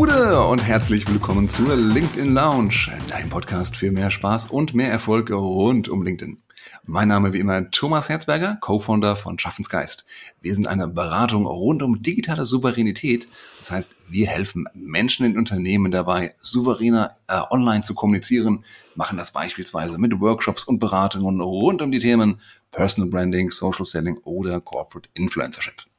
[0.00, 5.30] Gude und herzlich willkommen zur LinkedIn Lounge, dein Podcast für mehr Spaß und mehr Erfolg
[5.30, 6.40] rund um LinkedIn.
[6.86, 10.06] Mein Name wie immer Thomas Herzberger, Co-Founder von Schaffensgeist.
[10.40, 13.28] Wir sind eine Beratung rund um digitale Souveränität.
[13.58, 19.32] Das heißt, wir helfen Menschen in Unternehmen dabei, souveräner äh, online zu kommunizieren, machen das
[19.32, 22.40] beispielsweise mit Workshops und Beratungen rund um die Themen
[22.72, 25.89] Personal Branding, Social Selling oder Corporate Influencership.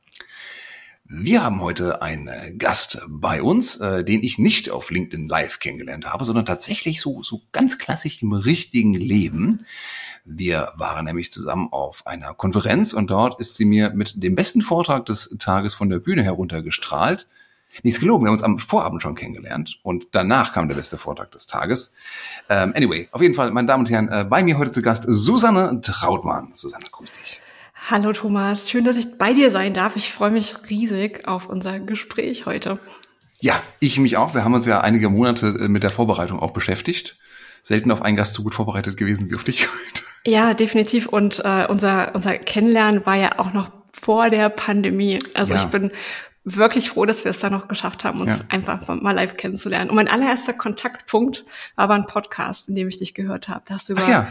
[1.06, 5.60] Wir haben heute einen äh, Gast bei uns, äh, den ich nicht auf LinkedIn Live
[5.60, 9.66] kennengelernt habe, sondern tatsächlich so, so ganz klassisch im richtigen Leben.
[10.24, 14.62] Wir waren nämlich zusammen auf einer Konferenz und dort ist sie mir mit dem besten
[14.62, 17.28] Vortrag des Tages von der Bühne heruntergestrahlt.
[17.84, 21.32] Nichts gelogen, wir haben uns am Vorabend schon kennengelernt und danach kam der beste Vortrag
[21.32, 21.94] des Tages.
[22.50, 25.06] Ähm, anyway, auf jeden Fall, meine Damen und Herren, äh, bei mir heute zu Gast
[25.08, 26.52] Susanne Trautmann.
[26.54, 27.41] Susanne, grüß dich.
[27.90, 29.96] Hallo Thomas, schön, dass ich bei dir sein darf.
[29.96, 32.78] Ich freue mich riesig auf unser Gespräch heute.
[33.40, 34.36] Ja, ich mich auch.
[34.36, 37.18] Wir haben uns ja einige Monate äh, mit der Vorbereitung auch beschäftigt.
[37.64, 40.04] Selten auf einen Gast so gut vorbereitet gewesen wie auf dich heute.
[40.26, 41.08] Ja, definitiv.
[41.08, 45.18] Und äh, unser, unser Kennenlernen war ja auch noch vor der Pandemie.
[45.34, 45.62] Also ja.
[45.62, 45.92] ich bin
[46.44, 48.46] wirklich froh, dass wir es da noch geschafft haben, uns ja.
[48.50, 49.90] einfach mal live kennenzulernen.
[49.90, 53.64] Und mein allererster Kontaktpunkt war aber ein Podcast, in dem ich dich gehört habe.
[53.66, 54.28] Da hast du über ja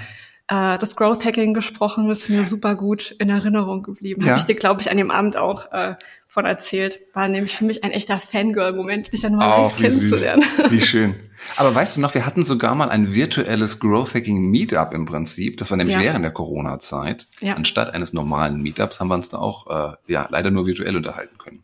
[0.51, 4.23] äh, das Growth Hacking gesprochen, ist mir super gut in Erinnerung geblieben.
[4.23, 4.31] Ja.
[4.31, 5.95] Habe ich dir, glaube ich, an dem Abend auch äh,
[6.27, 7.01] von erzählt.
[7.15, 10.45] War nämlich für mich ein echter Fangirl-Moment, dich dann mal oh, live kennenzulernen.
[10.69, 11.15] Wie schön.
[11.57, 15.57] Aber weißt du noch, wir hatten sogar mal ein virtuelles Growth Hacking Meetup im Prinzip.
[15.57, 16.03] Das war nämlich ja.
[16.03, 17.29] während der Corona-Zeit.
[17.41, 17.55] Ja.
[17.55, 21.39] Anstatt eines normalen Meetups haben wir uns da auch äh, ja leider nur virtuell unterhalten
[21.39, 21.63] können.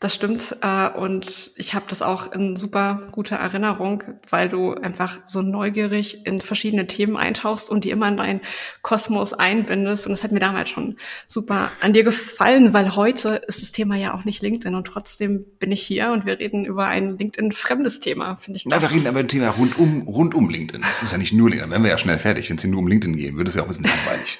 [0.00, 0.56] Das stimmt.
[0.62, 6.26] Äh, und ich habe das auch in super guter Erinnerung, weil du einfach so neugierig
[6.26, 8.40] in verschiedene Themen eintauchst und die immer in deinen
[8.80, 10.06] Kosmos einbindest.
[10.06, 13.94] Und das hat mir damals schon super an dir gefallen, weil heute ist das Thema
[13.94, 18.00] ja auch nicht LinkedIn und trotzdem bin ich hier und wir reden über ein LinkedIn-fremdes
[18.00, 18.64] Thema, finde ich.
[18.64, 20.80] Na, wir reden aber ein Thema rund um, rund um LinkedIn.
[20.80, 21.68] Das ist ja nicht nur LinkedIn.
[21.68, 22.48] Dann wären wir ja schnell fertig.
[22.48, 24.38] Wenn es hier nur um LinkedIn gehen würde, ist ja auch ein bisschen langweilig.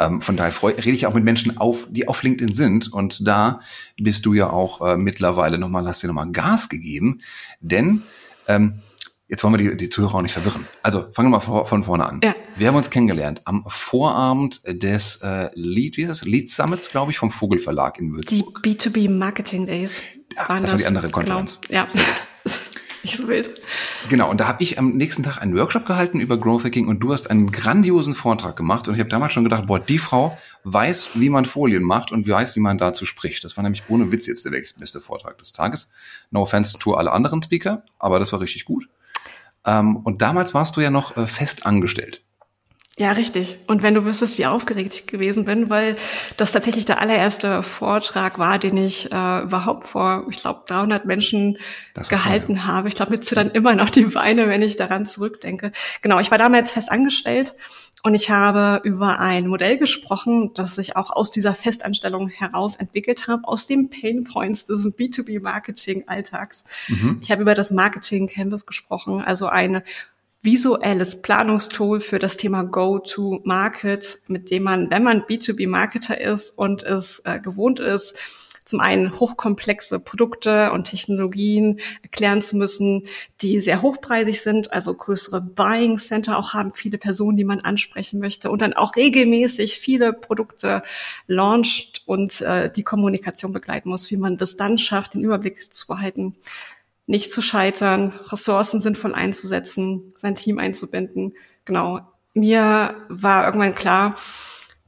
[0.00, 2.92] Ähm, von daher freu, rede ich auch mit Menschen auf, die auf LinkedIn sind.
[2.92, 3.60] Und da
[4.00, 7.20] bist du ja auch äh, mittlerweile nochmal, hast dir nochmal Gas gegeben.
[7.60, 8.02] Denn
[8.48, 8.80] ähm,
[9.28, 10.66] jetzt wollen wir die, die Zuhörer auch nicht verwirren.
[10.82, 12.20] Also fangen wir mal vor, von vorne an.
[12.24, 12.34] Ja.
[12.56, 16.24] Wir haben uns kennengelernt am Vorabend des äh, Lead, wie das?
[16.24, 18.62] Lead Summits, glaube ich, vom Vogelverlag in Würzburg.
[18.62, 20.00] Die B2B Marketing Days.
[20.34, 21.60] Ja, das, das war die andere Konferenz.
[21.68, 21.82] Genau.
[21.82, 22.14] Ja, sehr gut.
[23.02, 23.50] Nicht so wild.
[24.08, 27.00] Genau, und da habe ich am nächsten Tag einen Workshop gehalten über Growth Hacking und
[27.00, 30.36] du hast einen grandiosen Vortrag gemacht und ich habe damals schon gedacht, boah, die Frau
[30.64, 33.44] weiß, wie man Folien macht und weiß, wie man dazu spricht.
[33.44, 35.90] Das war nämlich ohne Witz jetzt der beste Vortrag des Tages.
[36.30, 38.88] No offense to alle anderen Speaker, aber das war richtig gut.
[39.64, 42.22] Ähm, und damals warst du ja noch äh, fest angestellt.
[43.00, 43.56] Ja, richtig.
[43.66, 45.96] Und wenn du wüsstest, wie aufgeregt ich gewesen bin, weil
[46.36, 51.56] das tatsächlich der allererste Vortrag war, den ich äh, überhaupt vor, ich glaube, 300 Menschen
[52.10, 52.66] gehalten ja.
[52.66, 52.88] habe.
[52.88, 55.72] Ich glaube, mir zittern immer noch die Beine, wenn ich daran zurückdenke.
[56.02, 57.54] Genau, ich war damals fest angestellt
[58.02, 63.28] und ich habe über ein Modell gesprochen, das sich auch aus dieser Festanstellung heraus entwickelt
[63.28, 66.64] habe, aus den Pain Points des B2B-Marketing-Alltags.
[66.88, 67.18] Mhm.
[67.22, 69.84] Ich habe über das Marketing Canvas gesprochen, also eine
[70.42, 77.20] visuelles Planungstool für das Thema Go-to-Market, mit dem man, wenn man B2B-Marketer ist und es
[77.24, 78.16] äh, gewohnt ist,
[78.64, 83.02] zum einen hochkomplexe Produkte und Technologien erklären zu müssen,
[83.42, 88.20] die sehr hochpreisig sind, also größere Buying Center auch haben, viele Personen, die man ansprechen
[88.20, 90.82] möchte und dann auch regelmäßig viele Produkte
[91.26, 95.88] launcht und äh, die Kommunikation begleiten muss, wie man das dann schafft, den Überblick zu
[95.88, 96.36] behalten,
[97.10, 101.34] nicht zu scheitern, Ressourcen sinnvoll einzusetzen, sein Team einzubinden.
[101.64, 102.00] Genau.
[102.34, 104.14] Mir war irgendwann klar,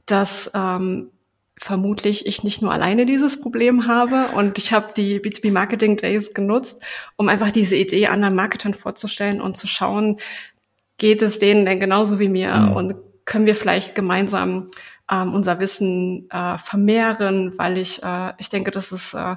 [0.05, 1.11] dass ähm,
[1.57, 6.33] vermutlich ich nicht nur alleine dieses Problem habe und ich habe die B2B Marketing Days
[6.33, 6.81] genutzt,
[7.17, 10.17] um einfach diese Idee anderen Marketern vorzustellen und zu schauen,
[10.97, 12.71] geht es denen denn genauso wie mir mhm.
[12.73, 12.95] und
[13.25, 14.67] können wir vielleicht gemeinsam
[15.11, 19.35] ähm, unser Wissen äh, vermehren, weil ich äh, ich denke, dass es äh,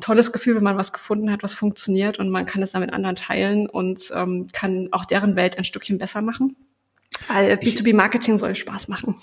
[0.00, 2.92] tolles Gefühl, wenn man was gefunden hat, was funktioniert und man kann es dann mit
[2.92, 6.56] anderen teilen und ähm, kann auch deren Welt ein Stückchen besser machen.
[7.26, 9.16] Weil B2B-Marketing soll Spaß machen.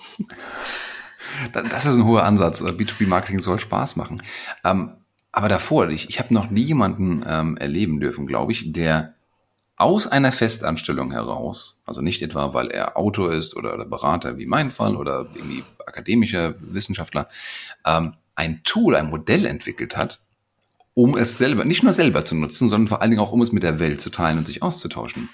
[1.54, 2.62] Das ist ein hoher Ansatz.
[2.62, 4.22] B2B-Marketing soll Spaß machen.
[4.63, 4.98] Ähm,
[5.31, 9.16] aber davor, ich, ich habe noch nie jemanden ähm, erleben dürfen, glaube ich, der
[9.77, 14.45] aus einer Festanstellung heraus, also nicht etwa, weil er Autor ist oder, oder Berater wie
[14.45, 17.27] mein Fall oder irgendwie akademischer Wissenschaftler,
[17.86, 20.22] ähm, ein Tool, ein Modell entwickelt hat,
[20.95, 23.51] um es selber, nicht nur selber zu nutzen, sondern vor allen Dingen auch, um es
[23.51, 25.30] mit der Welt zu teilen und sich auszutauschen.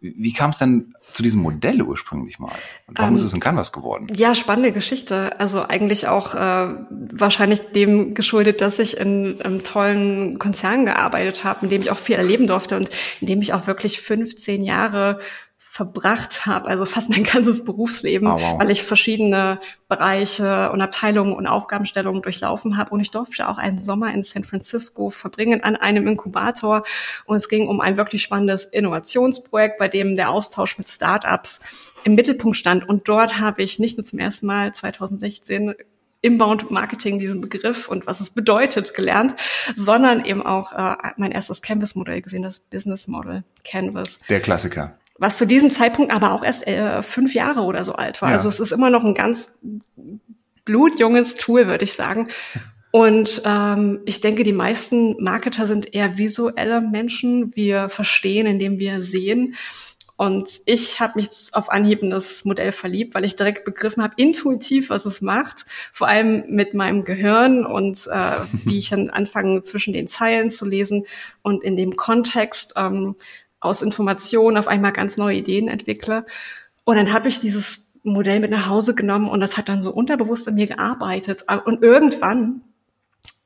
[0.00, 2.52] Wie kam es denn zu diesem Modell ursprünglich mal?
[2.88, 4.08] Und warum ähm, ist es ein Canvas geworden?
[4.12, 5.38] Ja, spannende Geschichte.
[5.38, 11.66] Also eigentlich auch äh, wahrscheinlich dem geschuldet, dass ich in einem tollen Konzern gearbeitet habe,
[11.66, 12.90] in dem ich auch viel erleben durfte und
[13.20, 15.20] in dem ich auch wirklich 15 Jahre
[15.72, 18.58] verbracht habe, also fast mein ganzes Berufsleben, oh, wow.
[18.58, 19.58] weil ich verschiedene
[19.88, 22.90] Bereiche und Abteilungen und Aufgabenstellungen durchlaufen habe.
[22.90, 26.84] Und ich durfte auch einen Sommer in San Francisco verbringen an einem Inkubator.
[27.24, 31.62] Und es ging um ein wirklich spannendes Innovationsprojekt, bei dem der Austausch mit Startups
[32.04, 32.86] im Mittelpunkt stand.
[32.86, 35.74] Und dort habe ich nicht nur zum ersten Mal 2016
[36.20, 39.36] Inbound Marketing, diesen Begriff und was es bedeutet, gelernt,
[39.76, 44.20] sondern eben auch äh, mein erstes Canvas-Modell gesehen, das Business Model Canvas.
[44.28, 48.20] Der Klassiker was zu diesem Zeitpunkt aber auch erst äh, fünf Jahre oder so alt
[48.20, 48.30] war.
[48.30, 48.34] Ja.
[48.34, 49.52] Also es ist immer noch ein ganz
[50.64, 52.28] blutjunges Tool, würde ich sagen.
[52.90, 57.54] Und ähm, ich denke, die meisten Marketer sind eher visuelle Menschen.
[57.54, 59.54] Wir verstehen, indem wir sehen.
[60.16, 64.14] Und ich habe mich auf Anhieb in das Modell verliebt, weil ich direkt begriffen habe,
[64.16, 69.62] intuitiv, was es macht, vor allem mit meinem Gehirn und äh, wie ich dann anfange,
[69.62, 71.06] zwischen den Zeilen zu lesen
[71.42, 73.16] und in dem Kontext ähm,
[73.62, 76.26] aus Informationen auf einmal ganz neue Ideen entwickle.
[76.84, 79.92] Und dann habe ich dieses Modell mit nach Hause genommen und das hat dann so
[79.92, 81.44] unterbewusst in mir gearbeitet.
[81.64, 82.62] Und irgendwann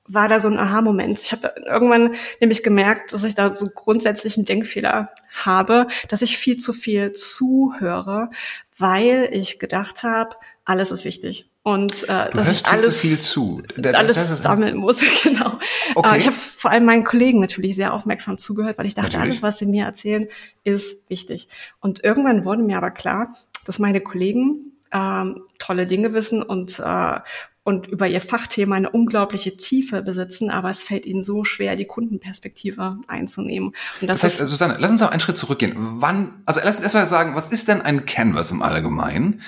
[0.09, 1.21] war da so ein Aha-Moment.
[1.21, 6.57] Ich habe irgendwann nämlich gemerkt, dass ich da so grundsätzlichen Denkfehler habe, dass ich viel
[6.57, 8.31] zu viel zuhöre,
[8.79, 13.61] weil ich gedacht habe, alles ist wichtig und äh, du dass ich alles, viel zu.
[13.77, 15.59] Das, alles das sammeln muss, genau.
[15.97, 16.09] Okay.
[16.09, 19.33] Aber ich habe vor allem meinen Kollegen natürlich sehr aufmerksam zugehört, weil ich dachte, natürlich.
[19.33, 20.29] alles, was sie mir erzählen,
[20.63, 21.49] ist wichtig.
[21.81, 23.35] Und irgendwann wurde mir aber klar,
[23.65, 27.19] dass meine Kollegen ähm, tolle Dinge wissen und äh,
[27.65, 31.85] und über ihr Fachthema eine unglaubliche Tiefe besitzen, aber es fällt ihnen so schwer, die
[31.85, 33.71] Kundenperspektive einzunehmen.
[34.01, 35.75] Und das, das heißt, Susanne, lass uns noch einen Schritt zurückgehen.
[35.77, 39.43] Wann, also lass uns erstmal sagen, was ist denn ein Canvas im Allgemeinen?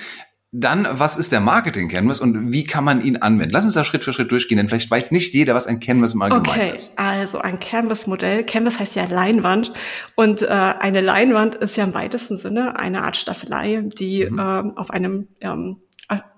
[0.51, 3.53] Dann, was ist der Marketing Canvas und wie kann man ihn anwenden?
[3.53, 6.15] Lass uns da Schritt für Schritt durchgehen, denn vielleicht weiß nicht jeder, was ein Canvas
[6.15, 6.93] im Allgemeinen okay, ist.
[6.93, 8.43] Okay, also ein Canvas-Modell.
[8.45, 9.71] Canvas heißt ja Leinwand
[10.15, 14.39] und äh, eine Leinwand ist ja im weitesten Sinne eine Art Staffelei, die mhm.
[14.39, 15.77] ähm, auf einem ähm,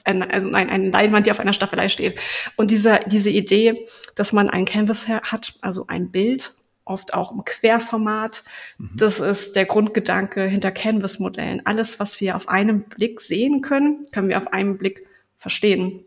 [0.03, 2.19] also nein, eine Leinwand, die auf einer Staffelei steht.
[2.57, 3.85] Und diese, diese Idee,
[4.15, 6.53] dass man ein Canvas hat, also ein Bild
[6.85, 8.43] oft auch im Querformat.
[8.77, 8.89] Mhm.
[8.95, 11.65] Das ist der Grundgedanke hinter Canvas-Modellen.
[11.65, 15.05] Alles, was wir auf einem Blick sehen können, können wir auf einem Blick
[15.37, 16.05] verstehen.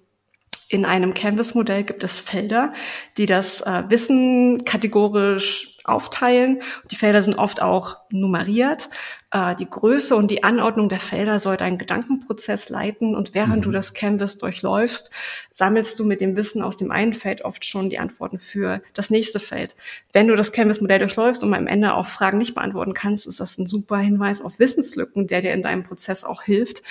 [0.71, 2.73] In einem Canvas-Modell gibt es Felder,
[3.19, 6.61] die das äh, Wissen kategorisch aufteilen.
[6.91, 8.89] Die Felder sind oft auch nummeriert.
[9.35, 13.17] Äh, die Größe und die Anordnung der Felder soll deinen Gedankenprozess leiten.
[13.17, 13.63] Und während mhm.
[13.63, 15.11] du das Canvas durchläufst,
[15.51, 19.11] sammelst du mit dem Wissen aus dem einen Feld oft schon die Antworten für das
[19.11, 19.75] nächste Feld.
[20.13, 23.59] Wenn du das Canvas-Modell durchläufst und am Ende auch Fragen nicht beantworten kannst, ist das
[23.59, 26.83] ein super Hinweis auf Wissenslücken, der dir in deinem Prozess auch hilft.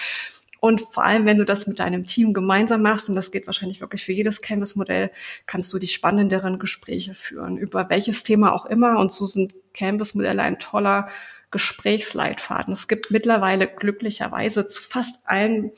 [0.60, 3.80] Und vor allem, wenn du das mit deinem Team gemeinsam machst, und das geht wahrscheinlich
[3.80, 5.12] wirklich für jedes Canvas-Modell,
[5.46, 8.98] kannst du die spannenderen Gespräche führen, über welches Thema auch immer.
[8.98, 11.10] Und so sind Canvas-Modelle ein toller
[11.54, 12.74] Gesprächsleitfaden.
[12.74, 15.72] Es gibt mittlerweile glücklicherweise zu fast allen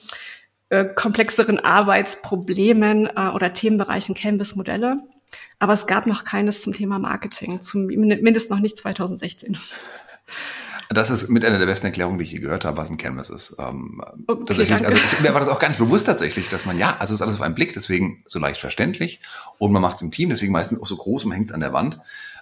[0.69, 5.04] äh, komplexeren Arbeitsproblemen äh, oder Themenbereichen Canvas-Modelle.
[5.60, 9.57] Aber es gab noch keines zum Thema Marketing, zumindest noch nicht 2016.
[10.89, 13.30] Das ist mit einer der besten Erklärungen, die ich je gehört habe, was ein Canvas
[13.30, 13.56] ist.
[13.60, 14.88] Ähm, okay, tatsächlich, danke.
[14.88, 17.20] also ich, mir war das auch gar nicht bewusst tatsächlich, dass man, ja, also es
[17.20, 19.20] ist alles auf einen Blick, deswegen so leicht verständlich
[19.58, 21.60] und man macht es im Team, deswegen meistens auch so groß und hängt es an
[21.60, 22.00] der Wand.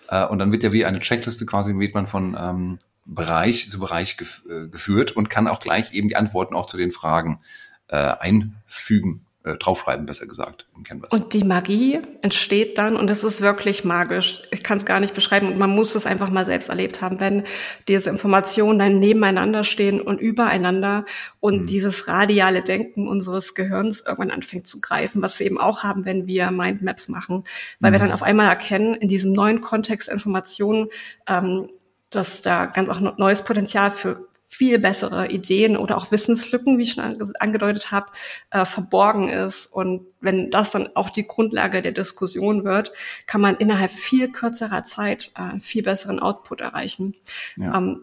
[0.09, 3.79] Äh, und dann wird ja wie eine Checkliste quasi, wird man von ähm, Bereich zu
[3.79, 7.41] Bereich gef äh, geführt und kann auch gleich eben die Antworten auch zu den Fragen
[7.87, 11.11] äh, einfügen äh, draufschreiben, besser gesagt, im Canvas.
[11.11, 14.41] Und die Magie entsteht dann und es ist wirklich magisch.
[14.51, 17.19] Ich kann es gar nicht beschreiben und man muss es einfach mal selbst erlebt haben,
[17.19, 17.43] wenn
[17.89, 21.05] diese Informationen dann nebeneinander stehen und übereinander
[21.41, 21.65] und mhm.
[21.65, 26.25] dieses radiale Denken unseres Gehirns irgendwann anfängt zu greifen, was wir eben auch haben, wenn
[26.25, 27.43] wir Mindmaps machen,
[27.81, 27.95] weil mhm.
[27.95, 30.87] wir dann auf einmal erkennen, in diesem neuen Kontext Informationen,
[31.27, 31.67] ähm,
[32.15, 36.93] dass da ganz auch neues Potenzial für viel bessere Ideen oder auch Wissenslücken, wie ich
[36.93, 38.11] schon angedeutet habe,
[38.51, 39.65] äh, verborgen ist.
[39.65, 42.93] Und wenn das dann auch die Grundlage der Diskussion wird,
[43.25, 47.15] kann man innerhalb viel kürzerer Zeit äh, viel besseren Output erreichen.
[47.57, 47.77] Ja.
[47.77, 48.01] Ähm,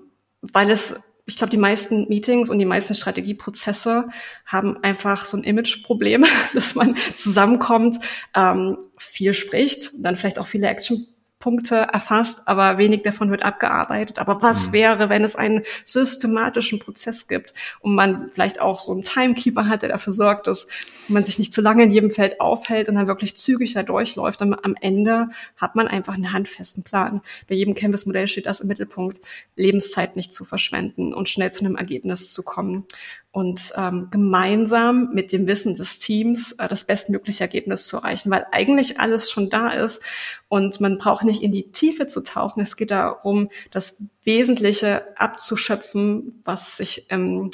[0.52, 4.08] weil es ich glaube, die meisten Meetings und die meisten Strategieprozesse
[4.46, 6.24] haben einfach so ein Imageproblem,
[6.54, 8.00] dass man zusammenkommt,
[8.34, 11.06] ähm, viel spricht, dann vielleicht auch viele Action
[11.40, 14.18] Punkte erfasst, aber wenig davon wird abgearbeitet.
[14.18, 14.73] Aber was mhm.
[14.75, 19.80] wäre, wenn es einen systematischen Prozess gibt und man vielleicht auch so einen Timekeeper hat,
[19.80, 20.68] der dafür sorgt, dass
[21.09, 24.42] man sich nicht zu lange in jedem Feld aufhält und dann wirklich zügig da durchläuft.
[24.42, 27.23] Und am Ende hat man einfach einen handfesten Plan.
[27.49, 29.23] Bei jedem Canvas-Modell steht das im Mittelpunkt,
[29.56, 32.85] Lebenszeit nicht zu verschwenden und schnell zu einem Ergebnis zu kommen
[33.32, 38.46] und ähm, gemeinsam mit dem Wissen des Teams äh, das bestmögliche Ergebnis zu erreichen, weil
[38.50, 40.02] eigentlich alles schon da ist
[40.49, 42.60] und man braucht nicht in die Tiefe zu tauchen.
[42.60, 47.50] Es geht darum, das Wesentliche abzuschöpfen, was sich ähm,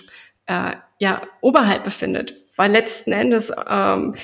[0.47, 4.14] äh, ja oberhalb befindet, weil letzten Endes ähm,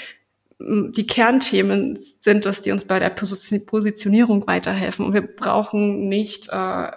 [0.64, 5.06] die Kernthemen sind es, die uns bei der Positionierung weiterhelfen.
[5.06, 6.92] Und wir brauchen nicht äh,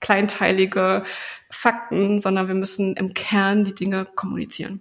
[0.00, 1.04] kleinteilige
[1.50, 4.80] Fakten, sondern wir müssen im Kern die Dinge kommunizieren.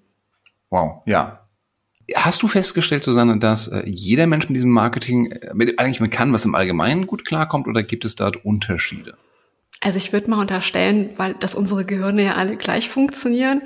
[0.70, 1.46] Wow, ja.
[2.16, 6.12] Hast du festgestellt, Susanne, dass äh, jeder Mensch mit diesem Marketing äh, mit, eigentlich mit
[6.12, 9.16] kann, was im Allgemeinen gut klarkommt, oder gibt es dort Unterschiede?
[9.82, 13.62] Also ich würde mal unterstellen, weil dass unsere Gehirne ja alle gleich funktionieren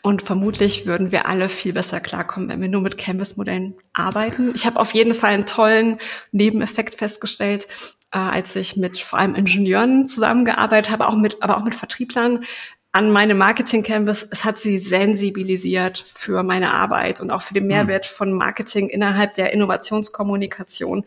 [0.00, 4.52] und vermutlich würden wir alle viel besser klarkommen, wenn wir nur mit Canvas-Modellen arbeiten.
[4.54, 5.98] Ich habe auf jeden Fall einen tollen
[6.30, 7.66] Nebeneffekt festgestellt,
[8.12, 12.44] äh, als ich mit vor allem Ingenieuren zusammengearbeitet habe, auch mit, aber auch mit Vertrieblern
[12.92, 14.26] an meine Marketing Canvas.
[14.30, 17.68] Es hat sie sensibilisiert für meine Arbeit und auch für den hm.
[17.68, 21.04] Mehrwert von Marketing innerhalb der Innovationskommunikation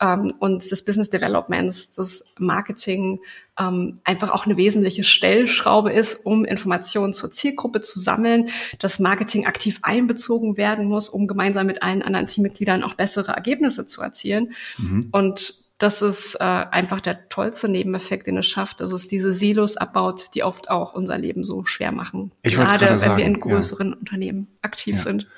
[0.00, 3.20] ähm, und des Business Developments, das Marketing
[3.58, 9.46] ähm, einfach auch eine wesentliche Stellschraube ist, um Informationen zur Zielgruppe zu sammeln, dass Marketing
[9.46, 14.54] aktiv einbezogen werden muss, um gemeinsam mit allen anderen Teammitgliedern auch bessere Ergebnisse zu erzielen.
[14.78, 15.08] Mhm.
[15.10, 19.76] Und das ist äh, einfach der tollste Nebeneffekt, den es schafft, dass es diese Silos
[19.76, 22.32] abbaut, die oft auch unser Leben so schwer machen.
[22.42, 23.96] Ich Gerade wenn sagen, wir in größeren ja.
[23.96, 25.02] Unternehmen aktiv ja.
[25.02, 25.28] sind.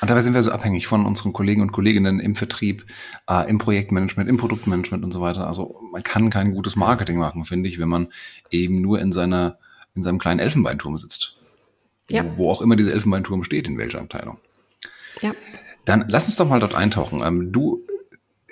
[0.00, 2.86] Und dabei sind wir so abhängig von unseren Kollegen und Kolleginnen im Vertrieb,
[3.28, 5.46] äh, im Projektmanagement, im Produktmanagement und so weiter.
[5.46, 8.08] Also man kann kein gutes Marketing machen, finde ich, wenn man
[8.50, 9.58] eben nur in seiner
[9.94, 11.36] in seinem kleinen Elfenbeinturm sitzt.
[12.08, 12.24] Ja.
[12.24, 14.38] Wo, wo auch immer dieser Elfenbeinturm steht, in welcher Abteilung.
[15.20, 15.34] Ja.
[15.84, 17.22] Dann lass uns doch mal dort eintauchen.
[17.22, 17.84] Ähm, du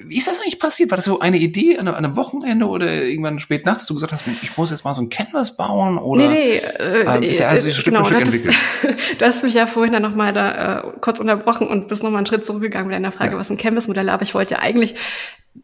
[0.01, 0.91] wie ist das eigentlich passiert?
[0.91, 4.25] War das so eine Idee an einem Wochenende oder irgendwann spät nachts, du gesagt hast,
[4.43, 5.99] ich muss jetzt mal so ein Canvas bauen?
[5.99, 6.57] Oder, nee, nee.
[6.57, 8.57] Äh, äh, ist ja also äh, Stück genau, Stück entwickelt.
[9.19, 12.27] du hast mich ja vorhin dann nochmal da äh, kurz unterbrochen und bist nochmal einen
[12.27, 13.39] Schritt zurückgegangen mit deiner Frage, ja.
[13.39, 14.13] was ein Canvas-Modell ist.
[14.13, 14.95] Aber ich wollte ja eigentlich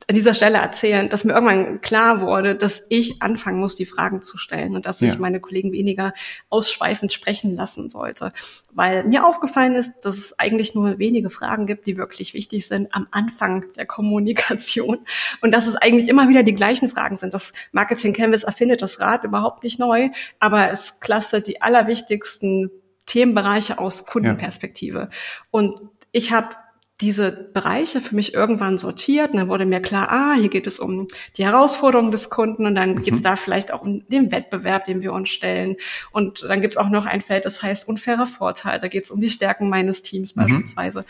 [0.09, 4.23] an dieser Stelle erzählen, dass mir irgendwann klar wurde, dass ich anfangen muss, die Fragen
[4.23, 6.13] zu stellen und dass ich meine Kollegen weniger
[6.51, 8.33] ausschweifend sprechen lassen sollte.
[8.73, 12.95] Weil mir aufgefallen ist, dass es eigentlich nur wenige Fragen gibt, die wirklich wichtig sind
[12.95, 14.99] am Anfang der Kommunikation.
[15.41, 17.33] Und dass es eigentlich immer wieder die gleichen Fragen sind.
[17.33, 20.11] Das Marketing Canvas erfindet das Rad überhaupt nicht neu,
[20.41, 22.71] aber es clustert die allerwichtigsten
[23.07, 24.99] Themenbereiche aus Kundenperspektive.
[24.99, 25.09] Ja.
[25.51, 26.57] Und ich habe
[27.01, 30.79] diese Bereiche für mich irgendwann sortiert und dann wurde mir klar, ah, hier geht es
[30.79, 33.03] um die Herausforderungen des Kunden und dann mhm.
[33.03, 35.77] geht es da vielleicht auch um den Wettbewerb, den wir uns stellen.
[36.13, 38.79] Und dann gibt es auch noch ein Feld, das heißt unfairer Vorteil.
[38.79, 40.43] Da geht es um die Stärken meines Teams mhm.
[40.43, 41.05] beispielsweise.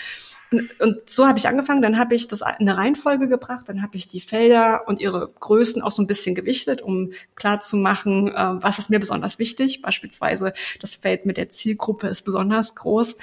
[0.50, 3.83] Und, und so habe ich angefangen, dann habe ich das in eine Reihenfolge gebracht, dann
[3.83, 7.76] habe ich die Felder und ihre Größen auch so ein bisschen gewichtet, um klar zu
[7.76, 9.83] machen, äh, was ist mir besonders wichtig.
[9.83, 13.17] Beispielsweise das Feld mit der Zielgruppe ist besonders groß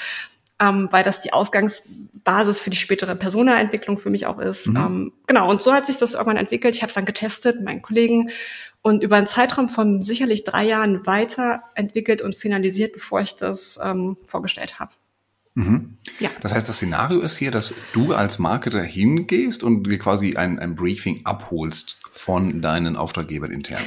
[0.62, 4.68] ähm, weil das die Ausgangsbasis für die spätere Personaentwicklung für mich auch ist.
[4.68, 4.75] Mhm.
[4.77, 6.75] Ähm, genau, und so hat sich das irgendwann entwickelt.
[6.75, 8.30] Ich habe es dann getestet mit meinen Kollegen
[8.84, 14.18] und über einen Zeitraum von sicherlich drei Jahren weiterentwickelt und finalisiert, bevor ich das ähm,
[14.25, 14.91] vorgestellt habe.
[15.56, 15.98] Mhm.
[16.20, 16.30] Ja.
[16.41, 20.60] Das heißt, das Szenario ist hier, dass du als Marketer hingehst und dir quasi ein,
[20.60, 23.82] ein Briefing abholst von deinen Auftraggebern intern.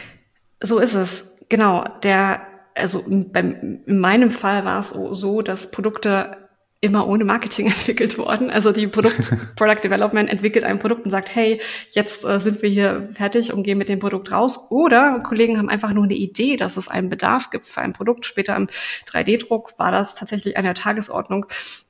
[0.60, 1.36] So ist es.
[1.48, 1.86] Genau.
[2.02, 2.42] Der,
[2.74, 6.43] also beim, in meinem Fall war es so, dass Produkte
[6.84, 8.50] immer ohne Marketing entwickelt worden.
[8.50, 9.16] Also die Produkt,
[9.56, 11.60] Product Development entwickelt ein Produkt und sagt, hey,
[11.90, 14.70] jetzt äh, sind wir hier fertig und gehen mit dem Produkt raus.
[14.70, 18.26] Oder Kollegen haben einfach nur eine Idee, dass es einen Bedarf gibt für ein Produkt.
[18.26, 18.68] Später im
[19.08, 21.46] 3D-Druck war das tatsächlich an der Tagesordnung.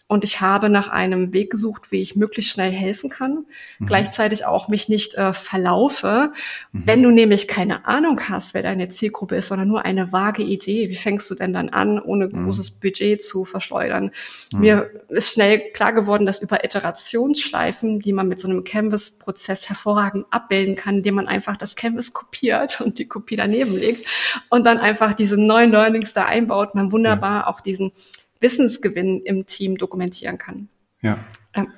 [0.06, 3.46] Und ich habe nach einem Weg gesucht, wie ich möglichst schnell helfen kann,
[3.78, 3.86] mhm.
[3.86, 6.30] gleichzeitig auch mich nicht äh, verlaufe.
[6.72, 6.82] Mhm.
[6.84, 10.90] Wenn du nämlich keine Ahnung hast, wer deine Zielgruppe ist, sondern nur eine vage Idee,
[10.90, 12.44] wie fängst du denn dann an, ohne mhm.
[12.44, 14.10] großes Budget zu verschleudern?
[14.52, 14.60] Mhm.
[14.60, 20.26] Mir ist schnell klar geworden, dass über Iterationsschleifen, die man mit so einem Canvas-Prozess hervorragend
[20.30, 24.06] abbilden kann, indem man einfach das Canvas kopiert und die Kopie daneben legt
[24.50, 27.46] und dann einfach diese neuen Learnings da einbaut, man wunderbar ja.
[27.46, 27.92] auch diesen
[28.44, 30.68] Wissensgewinn im Team dokumentieren kann.
[31.00, 31.18] Ja.
[31.54, 31.68] Ähm.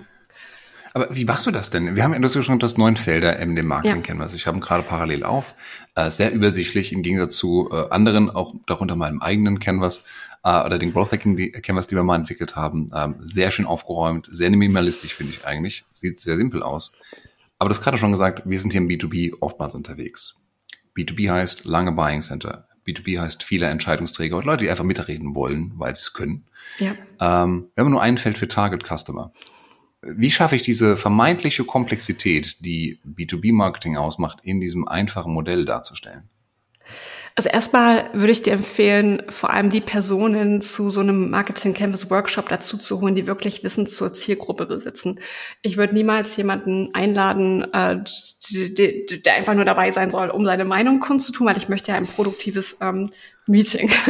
[0.92, 1.94] Aber wie machst du das denn?
[1.94, 4.02] Wir haben in der schon das neun Felder in dem Marketing ja.
[4.02, 4.34] Canvas.
[4.34, 5.54] Ich habe gerade parallel auf.
[5.94, 10.06] Äh, sehr übersichtlich im Gegensatz zu äh, anderen, auch darunter meinem eigenen Canvas
[10.42, 12.90] äh, oder den Growth Hacking Canvas, die wir mal entwickelt haben.
[12.94, 15.84] Ähm, sehr schön aufgeräumt, sehr minimalistisch finde ich eigentlich.
[15.92, 16.92] Sieht sehr simpel aus.
[17.58, 20.42] Aber das gerade schon gesagt, wir sind hier im B2B oftmals unterwegs.
[20.96, 22.68] B2B heißt lange Buying Center.
[22.86, 26.46] B2B heißt viele Entscheidungsträger und Leute, die einfach mitreden wollen, weil sie es können.
[26.78, 26.92] Ja.
[27.20, 29.32] Ähm, wir haben nur ein Feld für Target Customer.
[30.02, 36.28] Wie schaffe ich diese vermeintliche Komplexität, die B2B-Marketing ausmacht, in diesem einfachen Modell darzustellen?
[37.38, 42.10] Also erstmal würde ich dir empfehlen, vor allem die Personen zu so einem Marketing Canvas
[42.10, 45.20] Workshop dazu zu holen, die wirklich Wissen zur Zielgruppe besitzen.
[45.60, 48.02] Ich würde niemals jemanden einladen, äh,
[48.52, 52.06] der einfach nur dabei sein soll, um seine Meinung kundzutun, weil ich möchte ja ein
[52.06, 53.10] produktives ähm,
[53.46, 53.90] Meeting.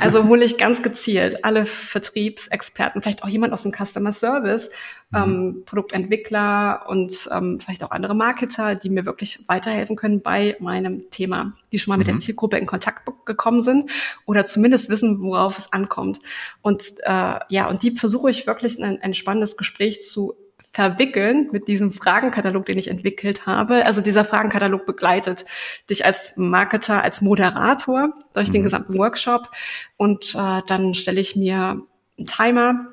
[0.00, 4.70] Also hole ich ganz gezielt alle Vertriebsexperten, vielleicht auch jemand aus dem Customer Service,
[5.10, 5.18] mhm.
[5.18, 11.08] ähm, Produktentwickler und ähm, vielleicht auch andere Marketer, die mir wirklich weiterhelfen können bei meinem
[11.10, 12.20] Thema, die schon mal mit der mhm.
[12.20, 13.90] Zielgruppe in Kontakt gekommen sind
[14.24, 16.18] oder zumindest wissen, worauf es ankommt.
[16.62, 21.48] Und äh, ja, und die versuche ich wirklich in ein, ein spannendes Gespräch zu verwickeln
[21.52, 23.86] mit diesem Fragenkatalog, den ich entwickelt habe.
[23.86, 25.44] Also dieser Fragenkatalog begleitet
[25.88, 28.52] dich als Marketer, als Moderator durch mhm.
[28.52, 29.50] den gesamten Workshop
[29.96, 31.82] und äh, dann stelle ich mir
[32.18, 32.90] einen Timer,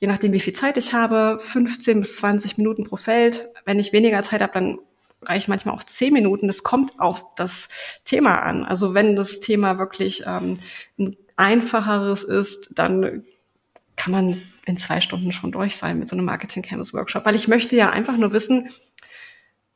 [0.00, 3.48] je nachdem wie viel Zeit ich habe, 15 bis 20 Minuten pro Feld.
[3.64, 4.78] Wenn ich weniger Zeit habe, dann
[5.22, 6.46] reichen manchmal auch 10 Minuten.
[6.46, 7.68] Das kommt auf das
[8.04, 8.64] Thema an.
[8.64, 10.58] Also wenn das Thema wirklich ähm,
[10.98, 13.24] ein einfacheres ist, dann
[13.96, 17.36] kann man in zwei Stunden schon durch sein mit so einem Marketing Canvas Workshop, weil
[17.36, 18.68] ich möchte ja einfach nur wissen,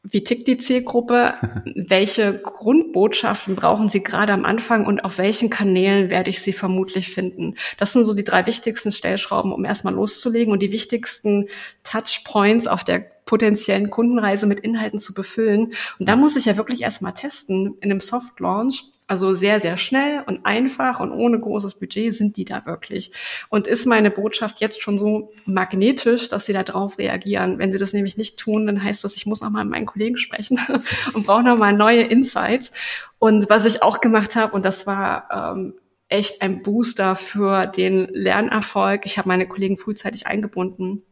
[0.02, 1.34] wie tickt die Zielgruppe?
[1.74, 7.12] Welche Grundbotschaften brauchen sie gerade am Anfang und auf welchen Kanälen werde ich sie vermutlich
[7.12, 7.54] finden?
[7.78, 11.48] Das sind so die drei wichtigsten Stellschrauben, um erstmal loszulegen und die wichtigsten
[11.84, 15.74] Touchpoints auf der potenziellen Kundenreise mit Inhalten zu befüllen.
[15.98, 19.76] Und da muss ich ja wirklich erstmal testen in einem Soft Launch also sehr, sehr
[19.76, 23.10] schnell und einfach und ohne großes Budget sind die da wirklich.
[23.48, 27.58] Und ist meine Botschaft jetzt schon so magnetisch, dass sie da drauf reagieren?
[27.58, 29.86] Wenn sie das nämlich nicht tun, dann heißt das, ich muss noch mal mit meinen
[29.86, 30.60] Kollegen sprechen
[31.12, 32.70] und brauche noch mal neue Insights.
[33.18, 35.74] Und was ich auch gemacht habe, und das war ähm,
[36.06, 41.02] echt ein Booster für den Lernerfolg, ich habe meine Kollegen frühzeitig eingebunden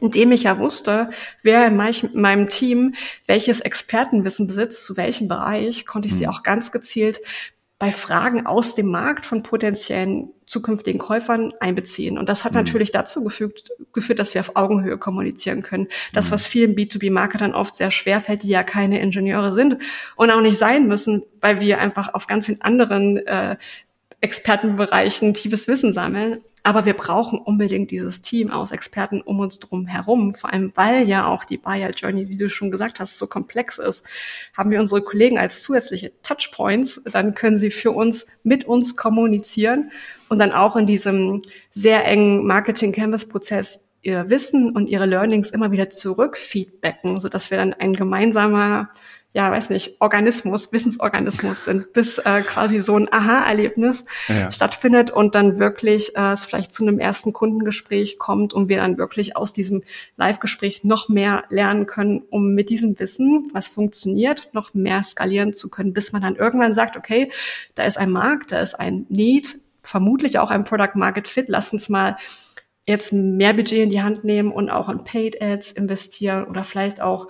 [0.00, 1.10] indem ich ja wusste,
[1.42, 2.94] wer in meinem Team
[3.26, 6.32] welches Expertenwissen besitzt, zu welchem Bereich, konnte ich sie mhm.
[6.32, 7.20] auch ganz gezielt
[7.78, 12.16] bei Fragen aus dem Markt von potenziellen zukünftigen Käufern einbeziehen.
[12.16, 12.58] Und das hat mhm.
[12.58, 15.88] natürlich dazu gefügt, geführt, dass wir auf Augenhöhe kommunizieren können.
[16.14, 16.30] Das, mhm.
[16.32, 19.76] was vielen B2B-Marketern oft sehr schwer fällt, die ja keine Ingenieure sind
[20.14, 23.56] und auch nicht sein müssen, weil wir einfach auf ganz vielen anderen äh,
[24.20, 26.40] Expertenbereichen tiefes Wissen sammeln.
[26.66, 30.34] Aber wir brauchen unbedingt dieses Team aus Experten um uns drum herum.
[30.34, 33.78] Vor allem, weil ja auch die Buyer Journey, wie du schon gesagt hast, so komplex
[33.78, 34.04] ist,
[34.56, 37.04] haben wir unsere Kollegen als zusätzliche Touchpoints.
[37.04, 39.92] Dann können sie für uns mit uns kommunizieren
[40.28, 45.88] und dann auch in diesem sehr engen Marketing-Canvas-Prozess ihr Wissen und ihre Learnings immer wieder
[45.88, 48.90] zurückfeedbacken, sodass wir dann ein gemeinsamer
[49.36, 54.50] ja, weiß nicht, Organismus, Wissensorganismus sind, bis äh, quasi so ein Aha-Erlebnis ja.
[54.50, 58.96] stattfindet und dann wirklich äh, es vielleicht zu einem ersten Kundengespräch kommt und wir dann
[58.96, 59.82] wirklich aus diesem
[60.16, 65.68] Live-Gespräch noch mehr lernen können, um mit diesem Wissen, was funktioniert, noch mehr skalieren zu
[65.68, 67.30] können, bis man dann irgendwann sagt, okay,
[67.74, 71.74] da ist ein Markt, da ist ein Need, vermutlich auch ein Product Market Fit, lass
[71.74, 72.16] uns mal
[72.86, 77.02] jetzt mehr Budget in die Hand nehmen und auch in Paid Ads investieren oder vielleicht
[77.02, 77.28] auch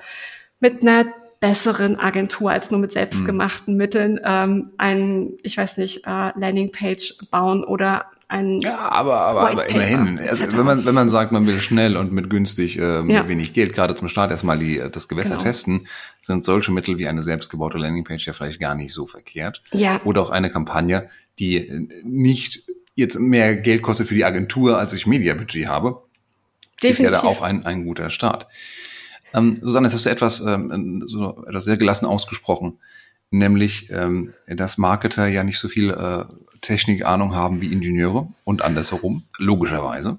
[0.61, 1.07] mit einer
[1.41, 3.79] besseren Agentur als nur mit selbstgemachten mhm.
[3.79, 9.69] Mitteln ähm, ein, ich weiß nicht, äh, Landingpage bauen oder ein ja, aber aber, aber
[9.71, 13.15] immerhin, also wenn man wenn man sagt, man will schnell und mit günstig äh, mit
[13.15, 13.29] ja.
[13.29, 15.43] wenig Geld gerade zum Start erstmal die das Gewässer genau.
[15.43, 15.87] testen,
[16.21, 19.63] sind solche Mittel wie eine selbstgebaute Landingpage ja vielleicht gar nicht so verkehrt.
[19.73, 20.01] Ja.
[20.05, 22.65] Oder auch eine Kampagne, die nicht
[22.97, 26.03] jetzt mehr Geld kostet für die Agentur, als ich Mediabudget habe.
[26.83, 26.91] Definitiv.
[26.91, 28.49] Ist ja da auch ein ein guter Start.
[29.37, 32.79] Ähm, Susanne, jetzt hast du etwas, ähm, so etwas sehr gelassen ausgesprochen,
[33.31, 36.25] nämlich, ähm, dass Marketer ja nicht so viel äh,
[36.63, 40.19] Technikahnung haben wie Ingenieure und andersherum, logischerweise.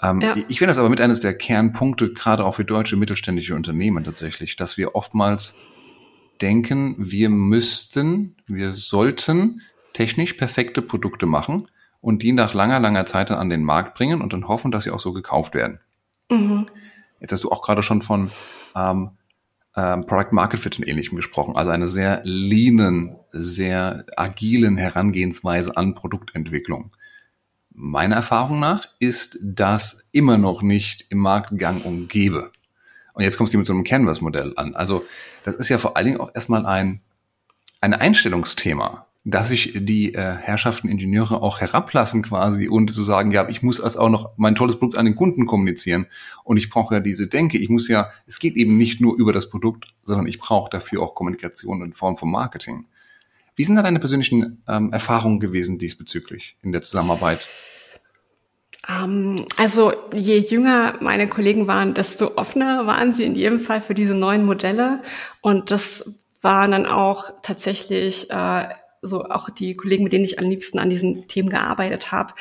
[0.00, 0.34] Ähm, ja.
[0.48, 4.56] Ich finde das aber mit eines der Kernpunkte, gerade auch für deutsche mittelständische Unternehmen tatsächlich,
[4.56, 5.58] dass wir oftmals
[6.40, 11.68] denken, wir müssten, wir sollten technisch perfekte Produkte machen
[12.00, 14.84] und die nach langer, langer Zeit dann an den Markt bringen und dann hoffen, dass
[14.84, 15.80] sie auch so gekauft werden.
[16.30, 16.66] Mhm.
[17.24, 18.30] Jetzt hast du auch gerade schon von
[18.76, 19.12] ähm,
[19.74, 21.56] ähm, Product Market Fit und ähnlichem gesprochen.
[21.56, 26.90] Also eine sehr leanen, sehr agilen Herangehensweise an Produktentwicklung.
[27.70, 32.12] Meiner Erfahrung nach ist das immer noch nicht im Markt gang und.
[33.14, 34.74] Und jetzt kommst du mit so einem Canvas-Modell an.
[34.74, 35.06] Also
[35.44, 37.00] das ist ja vor allen Dingen auch erstmal ein,
[37.80, 39.06] ein Einstellungsthema.
[39.24, 43.80] Dass sich die äh, Herrschaften Ingenieure auch herablassen quasi und zu sagen, ja, ich muss
[43.80, 46.06] als auch noch mein tolles Produkt an den Kunden kommunizieren
[46.44, 47.56] und ich brauche ja diese Denke.
[47.56, 51.02] Ich muss ja, es geht eben nicht nur über das Produkt, sondern ich brauche dafür
[51.02, 52.84] auch Kommunikation in Form von Marketing.
[53.56, 57.46] Wie sind da deine persönlichen ähm, Erfahrungen gewesen diesbezüglich in der Zusammenarbeit?
[58.88, 63.94] Ähm, also je jünger meine Kollegen waren, desto offener waren sie in jedem Fall für
[63.94, 65.02] diese neuen Modelle.
[65.40, 68.68] Und das waren dann auch tatsächlich äh,
[69.06, 72.34] so auch die Kollegen, mit denen ich am liebsten an diesen Themen gearbeitet habe.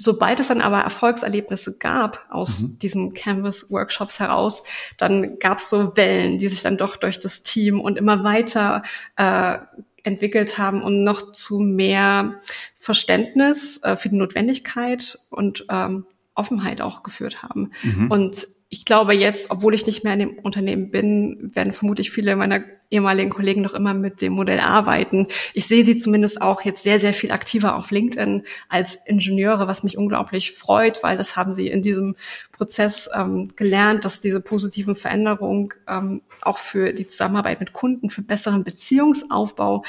[0.00, 2.78] Sobald es dann aber Erfolgserlebnisse gab aus mhm.
[2.78, 4.62] diesen Canvas-Workshops heraus,
[4.96, 8.82] dann gab es so Wellen, die sich dann doch durch das Team und immer weiter
[9.16, 9.58] äh,
[10.02, 12.40] entwickelt haben und noch zu mehr
[12.76, 17.72] Verständnis äh, für die Notwendigkeit und ähm, Offenheit auch geführt haben.
[17.82, 18.10] Mhm.
[18.10, 22.36] Und ich glaube jetzt, obwohl ich nicht mehr in dem Unternehmen bin, werden vermutlich viele
[22.36, 25.28] meiner ehemaligen Kollegen noch immer mit dem Modell arbeiten.
[25.54, 29.82] Ich sehe sie zumindest auch jetzt sehr, sehr viel aktiver auf LinkedIn als Ingenieure, was
[29.82, 32.16] mich unglaublich freut, weil das haben sie in diesem
[32.52, 38.22] Prozess ähm, gelernt, dass diese positiven Veränderungen ähm, auch für die Zusammenarbeit mit Kunden, für
[38.22, 39.84] besseren Beziehungsaufbau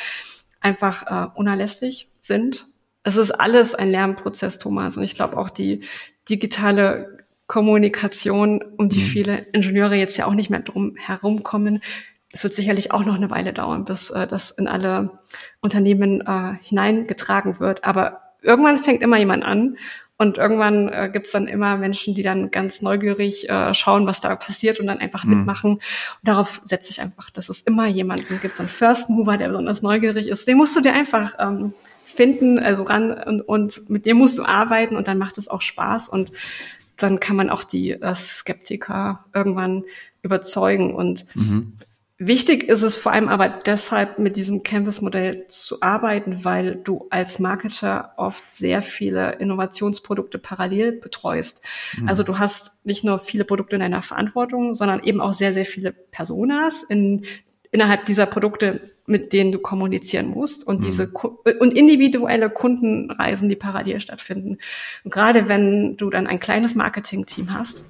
[0.62, 2.70] einfach äh, unerlässlich sind.
[3.04, 4.96] Es ist alles ein Lernprozess, Thomas.
[4.96, 5.82] Und ich glaube auch die
[6.30, 9.02] digitale Kommunikation, um die mhm.
[9.02, 11.82] viele Ingenieure jetzt ja auch nicht mehr drum herumkommen.
[12.32, 15.20] Es wird sicherlich auch noch eine Weile dauern, bis äh, das in alle
[15.62, 17.86] Unternehmen äh, hineingetragen wird.
[17.86, 19.78] Aber irgendwann fängt immer jemand an
[20.18, 24.20] und irgendwann äh, gibt es dann immer Menschen, die dann ganz neugierig äh, schauen, was
[24.20, 25.38] da passiert und dann einfach mhm.
[25.38, 25.72] mitmachen.
[25.74, 25.82] Und
[26.24, 29.82] darauf setze ich einfach, dass es immer jemanden gibt, so einen First Mover, der besonders
[29.82, 30.48] neugierig ist.
[30.48, 34.44] Den musst du dir einfach ähm, finden, also ran und, und mit dem musst du
[34.44, 36.32] arbeiten und dann macht es auch Spaß und
[36.98, 39.84] dann kann man auch die äh, Skeptiker irgendwann
[40.24, 40.94] überzeugen.
[40.94, 41.78] Und mhm.
[42.18, 47.40] wichtig ist es vor allem aber deshalb, mit diesem Canvas-Modell zu arbeiten, weil du als
[47.40, 51.64] Marketer oft sehr viele Innovationsprodukte parallel betreust.
[51.98, 52.10] Mhm.
[52.10, 55.66] Also du hast nicht nur viele Produkte in deiner Verantwortung, sondern eben auch sehr, sehr
[55.66, 57.26] viele Personas in
[57.72, 60.86] innerhalb dieser Produkte, mit denen du kommunizieren musst und mhm.
[60.86, 61.12] diese
[61.60, 64.58] und individuelle Kundenreisen, die parallel stattfinden.
[65.04, 67.84] Und gerade wenn du dann ein kleines Marketing-Team hast,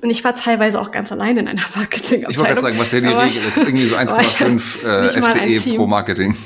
[0.00, 2.30] und ich war teilweise auch ganz allein in einer Marketingabteilung.
[2.30, 5.86] Ich wollte gerade sagen, was ja die Regel ist, irgendwie so 1,5 äh, FTE pro
[5.86, 6.36] Marketing.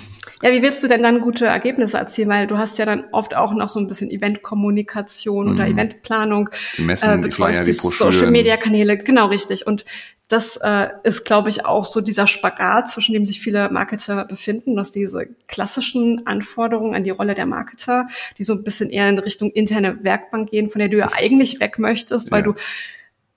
[0.42, 2.28] Ja, wie willst du denn dann gute Ergebnisse erzielen?
[2.28, 5.54] Weil du hast ja dann oft auch noch so ein bisschen Eventkommunikation mhm.
[5.54, 6.50] oder Eventplanung.
[6.76, 9.66] Die Messen, äh, die Flyer, die, die Social Media Kanäle, genau richtig.
[9.66, 9.84] Und
[10.28, 14.76] das äh, ist, glaube ich, auch so dieser Spagat, zwischen dem sich viele Marketer befinden,
[14.76, 19.18] dass diese klassischen Anforderungen an die Rolle der Marketer, die so ein bisschen eher in
[19.18, 22.52] Richtung interne Werkbank gehen, von der du ja eigentlich weg möchtest, weil ja.
[22.52, 22.54] du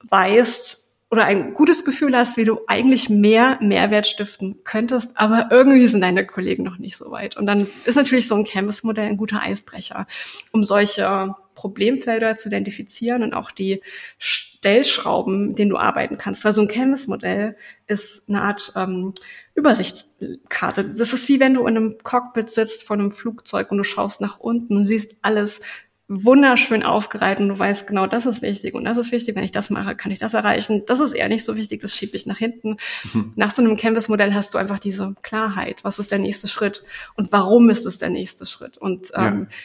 [0.09, 0.85] weißt,
[1.15, 6.01] oder ein gutes Gefühl hast, wie du eigentlich mehr Mehrwert stiften könntest, aber irgendwie sind
[6.01, 7.38] deine Kollegen noch nicht so weit.
[7.38, 10.08] Und dann ist natürlich so ein Canvas-Modell ein guter Eisbrecher,
[10.51, 13.82] um solche Problemfelder zu identifizieren und auch die
[14.17, 16.43] Stellschrauben, denen du arbeiten kannst.
[16.43, 17.56] Weil so ein Canvas-Modell
[17.88, 19.13] ist eine Art ähm,
[19.56, 20.84] Übersichtskarte.
[20.84, 24.19] Das ist wie wenn du in einem Cockpit sitzt von einem Flugzeug und du schaust
[24.19, 25.62] nach unten und siehst alles
[26.07, 29.35] wunderschön aufgereiht und du weißt genau, das ist wichtig und das ist wichtig.
[29.35, 30.83] Wenn ich das mache, kann ich das erreichen.
[30.85, 32.77] Das ist eher nicht so wichtig, das schiebe ich nach hinten.
[33.13, 33.33] Mhm.
[33.35, 35.83] Nach so einem Canvas-Modell hast du einfach diese Klarheit.
[35.83, 36.83] Was ist der nächste Schritt
[37.15, 38.77] und warum ist es der nächste Schritt?
[38.77, 39.55] Und ähm, ja.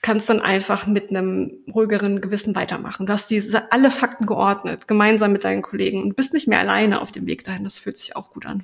[0.00, 3.06] kannst dann einfach mit einem ruhigeren Gewissen weitermachen.
[3.06, 7.00] Du hast diese alle Fakten geordnet, gemeinsam mit deinen Kollegen und bist nicht mehr alleine
[7.00, 7.64] auf dem Weg dahin.
[7.64, 8.62] Das fühlt sich auch gut an.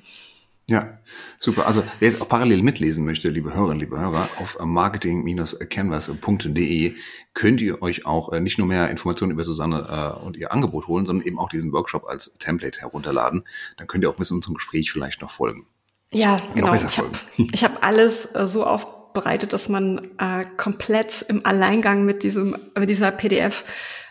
[0.69, 0.99] Ja,
[1.39, 1.65] super.
[1.65, 6.93] Also wer jetzt auch parallel mitlesen möchte, liebe Hörerinnen, liebe Hörer, auf marketing-canvas.de
[7.33, 10.87] könnt ihr euch auch äh, nicht nur mehr Informationen über Susanne äh, und ihr Angebot
[10.87, 13.45] holen, sondern eben auch diesen Workshop als Template herunterladen.
[13.77, 15.67] Dann könnt ihr auch bis unserem Gespräch vielleicht noch folgen.
[16.11, 16.73] Ja, genau.
[16.73, 17.11] Ich habe
[17.55, 23.11] hab alles äh, so aufbereitet, dass man äh, komplett im Alleingang mit diesem mit dieser
[23.11, 23.63] PDF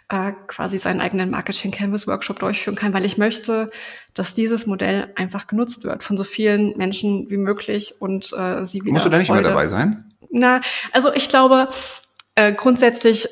[0.09, 3.71] äh, quasi seinen eigenen Marketing Canvas Workshop durchführen kann, weil ich möchte,
[4.15, 8.83] dass dieses Modell einfach genutzt wird von so vielen Menschen wie möglich und äh, sie
[8.83, 8.93] wieder.
[8.93, 9.43] Musst du da nicht Freude.
[9.43, 10.05] mehr dabei sein?
[10.31, 10.61] Na,
[10.93, 11.69] also ich glaube,
[12.35, 13.29] äh, grundsätzlich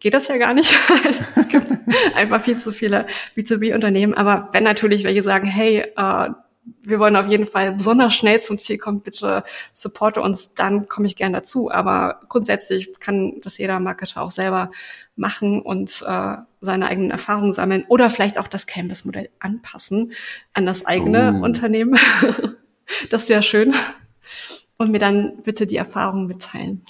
[0.00, 0.74] geht das ja gar nicht.
[1.36, 1.72] es gibt
[2.14, 4.14] einfach viel zu viele B2B-Unternehmen.
[4.14, 6.28] Aber wenn natürlich welche sagen, hey, äh,
[6.64, 11.06] wir wollen auf jeden Fall besonders schnell zum Ziel kommen, bitte supporte uns, dann komme
[11.06, 11.70] ich gern dazu.
[11.70, 14.70] Aber grundsätzlich kann das jeder Marketer auch selber
[15.16, 20.12] machen und äh, seine eigenen Erfahrungen sammeln oder vielleicht auch das Canvas-Modell anpassen
[20.52, 21.44] an das eigene oh.
[21.44, 21.98] Unternehmen.
[23.10, 23.74] das wäre schön.
[24.76, 26.82] Und mir dann bitte die Erfahrungen mitteilen.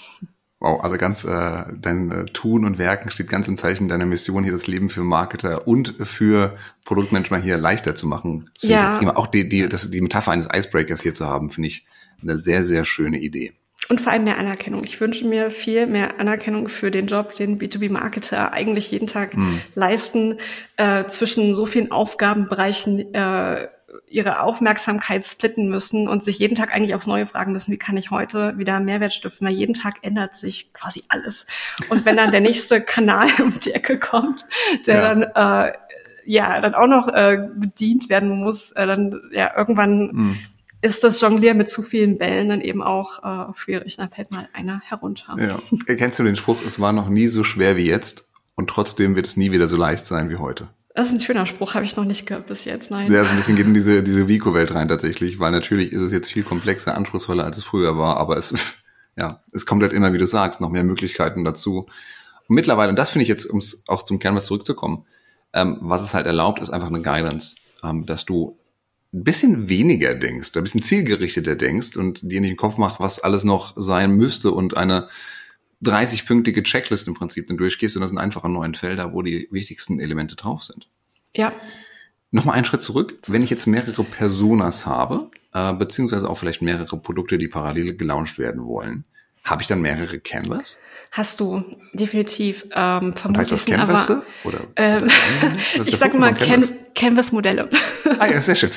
[0.63, 4.45] Wow, also ganz äh, dein äh, Tun und Werken steht ganz im Zeichen deiner Mission,
[4.45, 8.49] hier das Leben für Marketer und für Produktmanagement hier leichter zu machen.
[8.53, 8.97] Das ja.
[9.17, 11.85] Auch die, die, das, die Metapher eines Icebreakers hier zu haben, finde ich
[12.21, 13.51] eine sehr, sehr schöne Idee.
[13.89, 14.85] Und vor allem mehr Anerkennung.
[14.85, 19.59] Ich wünsche mir viel mehr Anerkennung für den Job, den B2B-Marketer eigentlich jeden Tag mhm.
[19.75, 20.37] leisten,
[20.77, 23.67] äh, zwischen so vielen Aufgabenbereichen äh,
[24.07, 27.97] ihre Aufmerksamkeit splitten müssen und sich jeden Tag eigentlich aufs Neue fragen müssen, wie kann
[27.97, 31.47] ich heute wieder Mehrwert stiften, weil jeden Tag ändert sich quasi alles.
[31.89, 34.45] Und wenn dann der nächste Kanal um die Ecke kommt,
[34.85, 35.13] der ja.
[35.13, 35.73] dann äh,
[36.25, 40.39] ja dann auch noch äh, bedient werden muss, äh, dann ja irgendwann mhm.
[40.81, 43.97] ist das Jonglieren mit zu vielen Bällen dann eben auch äh, schwierig.
[43.97, 45.35] Dann fällt mal einer herunter.
[45.39, 45.57] Ja.
[45.95, 49.27] Kennst du den Spruch, es war noch nie so schwer wie jetzt und trotzdem wird
[49.27, 50.69] es nie wieder so leicht sein wie heute?
[50.95, 53.11] Das ist ein schöner Spruch, habe ich noch nicht gehört bis jetzt, nein.
[53.11, 56.11] Ja, so ein bisschen geht in diese, diese Vico-Welt rein tatsächlich, weil natürlich ist es
[56.11, 58.53] jetzt viel komplexer, anspruchsvoller, als es früher war, aber es,
[59.15, 61.87] ja, es kommt halt immer, wie du sagst, noch mehr Möglichkeiten dazu.
[62.47, 65.05] Und mittlerweile, und das finde ich jetzt, um auch zum Canvas zurückzukommen,
[65.53, 68.59] ähm, was es halt erlaubt, ist einfach eine Guidance, ähm, dass du
[69.13, 73.19] ein bisschen weniger denkst, ein bisschen zielgerichteter denkst und dir nicht den Kopf machst, was
[73.19, 75.07] alles noch sein müsste und eine
[75.83, 79.99] 30-pünktige Checklist im Prinzip dann durchgehst und das sind einfach neun Felder, wo die wichtigsten
[79.99, 80.87] Elemente drauf sind.
[81.35, 81.53] Ja.
[82.31, 83.19] Nochmal einen Schritt zurück.
[83.27, 88.39] Wenn ich jetzt mehrere Personas habe, äh, beziehungsweise auch vielleicht mehrere Produkte, die parallel gelauncht
[88.39, 89.05] werden wollen,
[89.43, 90.77] habe ich dann mehrere Canvas?
[91.11, 93.25] Hast du definitiv ähm, vermutlich.
[93.25, 94.09] Und heißt das Canvas?
[94.09, 95.01] Aber, oder, äh,
[95.85, 97.69] ich sag mal Can Canvas-Modelle.
[98.19, 98.71] Ah ja, sehr schön.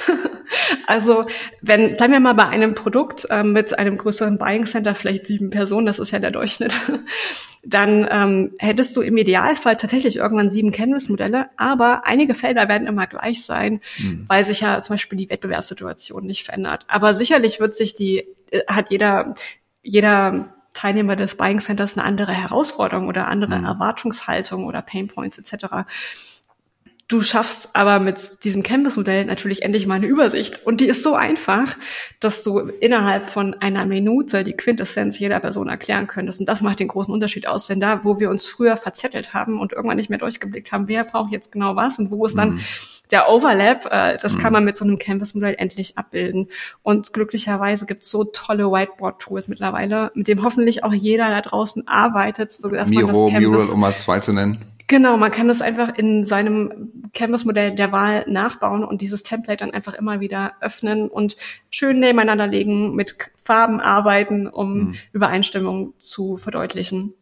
[0.86, 1.24] also
[1.62, 5.50] wenn bleiben wir mal bei einem Produkt äh, mit einem größeren Buying Center, vielleicht sieben
[5.50, 6.74] Personen, das ist ja der Durchschnitt,
[7.64, 13.06] dann ähm, hättest du im Idealfall tatsächlich irgendwann sieben Canvas-Modelle, aber einige Felder werden immer
[13.06, 14.26] gleich sein, mhm.
[14.28, 16.84] weil sich ja zum Beispiel die Wettbewerbssituation nicht verändert.
[16.88, 19.34] Aber sicherlich wird sich die, äh, hat jeder,
[19.88, 23.64] jeder Teilnehmer des Buying Centers eine andere Herausforderung oder andere mhm.
[23.64, 25.86] Erwartungshaltung oder Painpoints etc.
[27.08, 30.66] Du schaffst aber mit diesem Canvas-Modell natürlich endlich mal eine Übersicht.
[30.66, 31.78] Und die ist so einfach,
[32.20, 36.38] dass du innerhalb von einer Minute die Quintessenz jeder Person erklären könntest.
[36.40, 39.58] Und das macht den großen Unterschied aus, wenn da, wo wir uns früher verzettelt haben
[39.58, 42.56] und irgendwann nicht mehr durchgeblickt haben, wer braucht jetzt genau was und wo ist dann
[42.56, 42.60] mhm.
[43.10, 44.38] Der Overlap, äh, das mhm.
[44.38, 46.48] kann man mit so einem Canvas-Modell endlich abbilden.
[46.82, 51.86] Und glücklicherweise gibt es so tolle Whiteboard-Tools mittlerweile, mit dem hoffentlich auch jeder da draußen
[51.86, 54.58] arbeitet, so dass Miro, man das Canvas Mural, um mal zwei zu nennen.
[54.88, 59.74] Genau, man kann das einfach in seinem Canvas-Modell der Wahl nachbauen und dieses Template dann
[59.74, 61.36] einfach immer wieder öffnen und
[61.68, 64.94] schön nebeneinander legen, mit Farben arbeiten, um mhm.
[65.12, 67.12] Übereinstimmung zu verdeutlichen.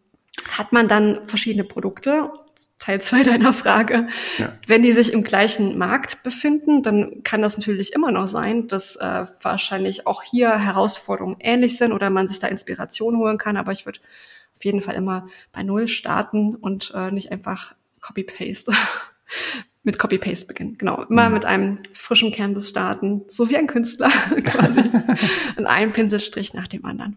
[0.57, 2.31] Hat man dann verschiedene Produkte,
[2.79, 4.53] Teil zwei deiner Frage, ja.
[4.67, 8.97] wenn die sich im gleichen Markt befinden, dann kann das natürlich immer noch sein, dass
[8.97, 13.73] äh, wahrscheinlich auch hier Herausforderungen ähnlich sind oder man sich da Inspiration holen kann, aber
[13.73, 14.01] ich würde
[14.57, 18.73] auf jeden Fall immer bei Null starten und äh, nicht einfach Copy-Paste.
[19.87, 20.77] mit Copy-Paste beginnen.
[20.79, 21.05] Genau.
[21.05, 21.35] Immer mhm.
[21.35, 23.23] mit einem frischen Canvas starten.
[23.29, 24.09] So wie ein Künstler
[24.45, 24.83] quasi.
[25.57, 27.17] und einen Pinselstrich nach dem anderen.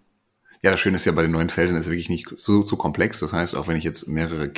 [0.62, 3.21] Ja, das Schöne ist ja bei den neuen Feldern ist wirklich nicht so, so komplex.
[3.21, 4.49] Das heißt, auch wenn ich jetzt mehrere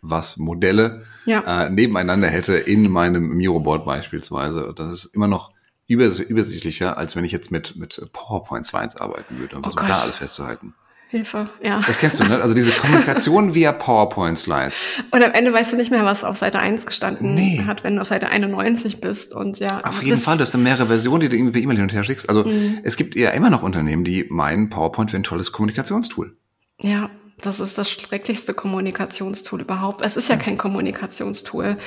[0.00, 1.64] Canvas-Modelle ja.
[1.64, 5.52] äh, nebeneinander hätte in meinem Miroboard beispielsweise, das ist immer noch
[5.86, 10.74] übersichtlicher, als wenn ich jetzt mit, mit PowerPoint-Slides arbeiten würde, um oh da alles festzuhalten.
[11.10, 11.80] Hilfe, ja.
[11.86, 12.42] Das kennst du, ne?
[12.42, 14.82] Also diese Kommunikation via PowerPoint-Slides.
[15.10, 17.64] Und am Ende weißt du nicht mehr, was auf Seite 1 gestanden nee.
[17.66, 19.34] hat, wenn du auf Seite 91 bist.
[19.34, 19.82] Und ja.
[19.84, 22.04] Auf jeden Fall, das sind mehrere Versionen, die du irgendwie per E-Mail hin und her
[22.04, 22.28] schickst.
[22.28, 22.80] Also mhm.
[22.82, 26.36] es gibt ja immer noch Unternehmen, die meinen, PowerPoint wäre ein tolles Kommunikationstool.
[26.78, 27.08] Ja,
[27.42, 30.02] das ist das schrecklichste Kommunikationstool überhaupt.
[30.02, 31.78] Es ist ja kein Kommunikationstool.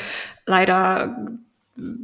[0.46, 1.16] Leider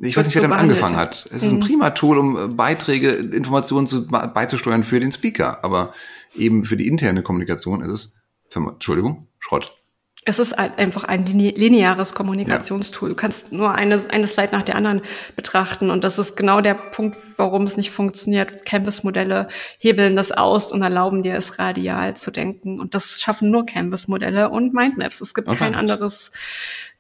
[0.01, 1.25] ich weiß nicht, wer damit angefangen hat.
[1.31, 1.63] Es ist ein mhm.
[1.63, 5.63] prima Tool, um äh, Beiträge, Informationen zu, beizusteuern für den Speaker.
[5.63, 5.93] Aber
[6.35, 8.17] eben für die interne Kommunikation ist es,
[8.53, 9.76] Entschuldigung, Schrott.
[10.29, 13.07] Es ist einfach ein lineares Kommunikationstool.
[13.07, 15.01] Du kannst nur eine, eine Slide nach der anderen
[15.37, 15.89] betrachten.
[15.89, 18.65] Und das ist genau der Punkt, warum es nicht funktioniert.
[18.65, 22.81] Canvas-Modelle hebeln das aus und erlauben dir es radial zu denken.
[22.81, 25.21] Und das schaffen nur Canvas-Modelle und Mindmaps.
[25.21, 25.59] Es gibt okay.
[25.59, 26.31] kein anderes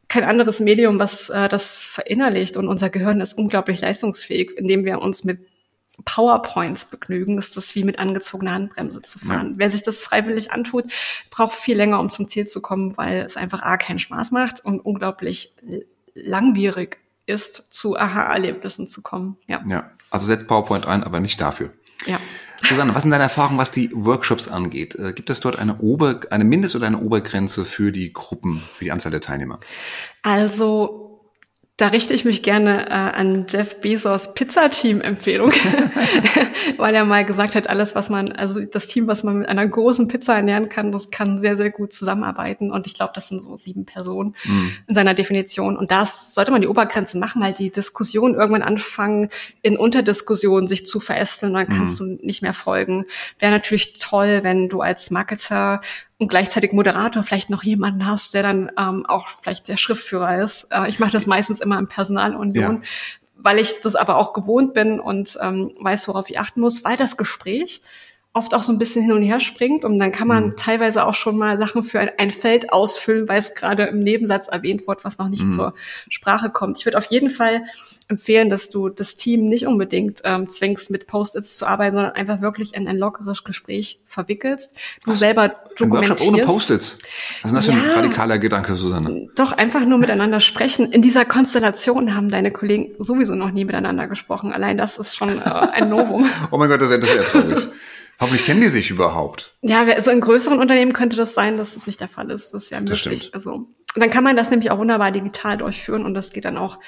[0.07, 2.55] kein anderes Medium, was äh, das verinnerlicht.
[2.55, 5.39] Und unser Gehirn ist unglaublich leistungsfähig, indem wir uns mit
[6.05, 9.51] PowerPoints begnügen, ist das wie mit angezogener Handbremse zu fahren.
[9.51, 9.53] Ja.
[9.57, 10.85] Wer sich das freiwillig antut,
[11.29, 14.63] braucht viel länger, um zum Ziel zu kommen, weil es einfach A, keinen Spaß macht
[14.63, 15.53] und unglaublich
[16.13, 19.37] langwierig ist, zu Aha-Erlebnissen zu kommen.
[19.47, 19.63] Ja.
[19.67, 21.71] ja, also setzt PowerPoint ein, aber nicht dafür.
[22.05, 22.19] Ja.
[22.63, 24.95] Susanne, was sind deine Erfahrungen, was die Workshops angeht?
[24.95, 28.85] Äh, gibt es dort eine, Ober-, eine Mindest- oder eine Obergrenze für die Gruppen, für
[28.85, 29.59] die Anzahl der Teilnehmer?
[30.23, 31.06] Also
[31.77, 35.51] Da richte ich mich gerne äh, an Jeff Bezos Pizza-Team-Empfehlung,
[36.77, 39.67] weil er mal gesagt hat, alles, was man, also das Team, was man mit einer
[39.67, 42.71] großen Pizza ernähren kann, das kann sehr, sehr gut zusammenarbeiten.
[42.71, 44.71] Und ich glaube, das sind so sieben Personen mhm.
[44.87, 45.77] in seiner Definition.
[45.77, 49.29] Und das sollte man die Obergrenze machen, weil die Diskussionen irgendwann anfangen,
[49.61, 52.17] in Unterdiskussionen sich zu verästeln, dann kannst mhm.
[52.17, 53.05] du nicht mehr folgen.
[53.37, 55.81] Wäre natürlich toll, wenn du als Marketer
[56.19, 60.67] und gleichzeitig Moderator vielleicht noch jemanden hast, der dann ähm, auch vielleicht der Schriftführer ist.
[60.71, 62.81] Äh, ich mache das meistens immer im Personalunion, ja.
[63.35, 66.97] weil ich das aber auch gewohnt bin und ähm, weiß, worauf ich achten muss, weil
[66.97, 67.81] das Gespräch
[68.37, 70.55] oft auch so ein bisschen hin und her springt und dann kann man mhm.
[70.55, 74.47] teilweise auch schon mal Sachen für ein, ein Feld ausfüllen, weil es gerade im Nebensatz
[74.47, 75.49] erwähnt wird, was noch nicht mhm.
[75.49, 75.73] zur
[76.07, 76.77] Sprache kommt.
[76.79, 77.63] Ich würde auf jeden Fall
[78.09, 82.41] empfehlen, dass du das Team nicht unbedingt ähm, zwingst, mit Post-its zu arbeiten, sondern einfach
[82.41, 84.75] wirklich in ein lockeres Gespräch verwickelst.
[85.03, 85.19] Du was?
[85.19, 86.21] selber dokumentierst.
[86.21, 86.97] Ein ohne Post-its.
[87.41, 89.29] Was ist das ja, für ein radikaler Gedanke, Susanne?
[89.35, 90.91] Doch, einfach nur miteinander sprechen.
[90.91, 94.53] In dieser Konstellation haben deine Kollegen sowieso noch nie miteinander gesprochen.
[94.53, 96.29] Allein das ist schon äh, ein Novum.
[96.51, 97.67] oh mein Gott, das wäre das wär traurig.
[98.19, 99.55] Hoffentlich kennen die sich überhaupt.
[99.61, 102.51] Ja, also in größeren Unternehmen könnte das sein, dass das nicht der Fall ist.
[102.51, 103.31] Das wäre möglich.
[103.31, 106.57] Das also dann kann man das nämlich auch wunderbar digital durchführen und das geht dann
[106.57, 106.79] auch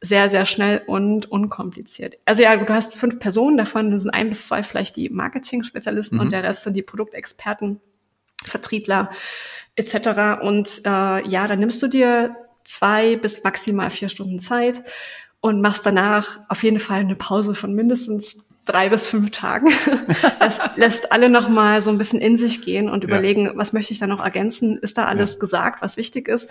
[0.00, 2.16] sehr, sehr schnell und unkompliziert.
[2.24, 6.22] Also ja, du hast fünf Personen, davon sind ein bis zwei vielleicht die Marketing-Spezialisten mhm.
[6.22, 7.80] und der Rest sind die Produktexperten,
[8.44, 9.10] Vertriebler
[9.74, 10.42] etc.
[10.42, 14.82] Und äh, ja, dann nimmst du dir zwei bis maximal vier Stunden Zeit
[15.40, 19.68] und machst danach auf jeden Fall eine Pause von mindestens drei bis fünf Tagen.
[20.40, 23.52] lässt, lässt alle noch mal so ein bisschen in sich gehen und überlegen, ja.
[23.54, 24.78] was möchte ich da noch ergänzen?
[24.78, 25.40] Ist da alles ja.
[25.40, 26.50] gesagt, was wichtig ist?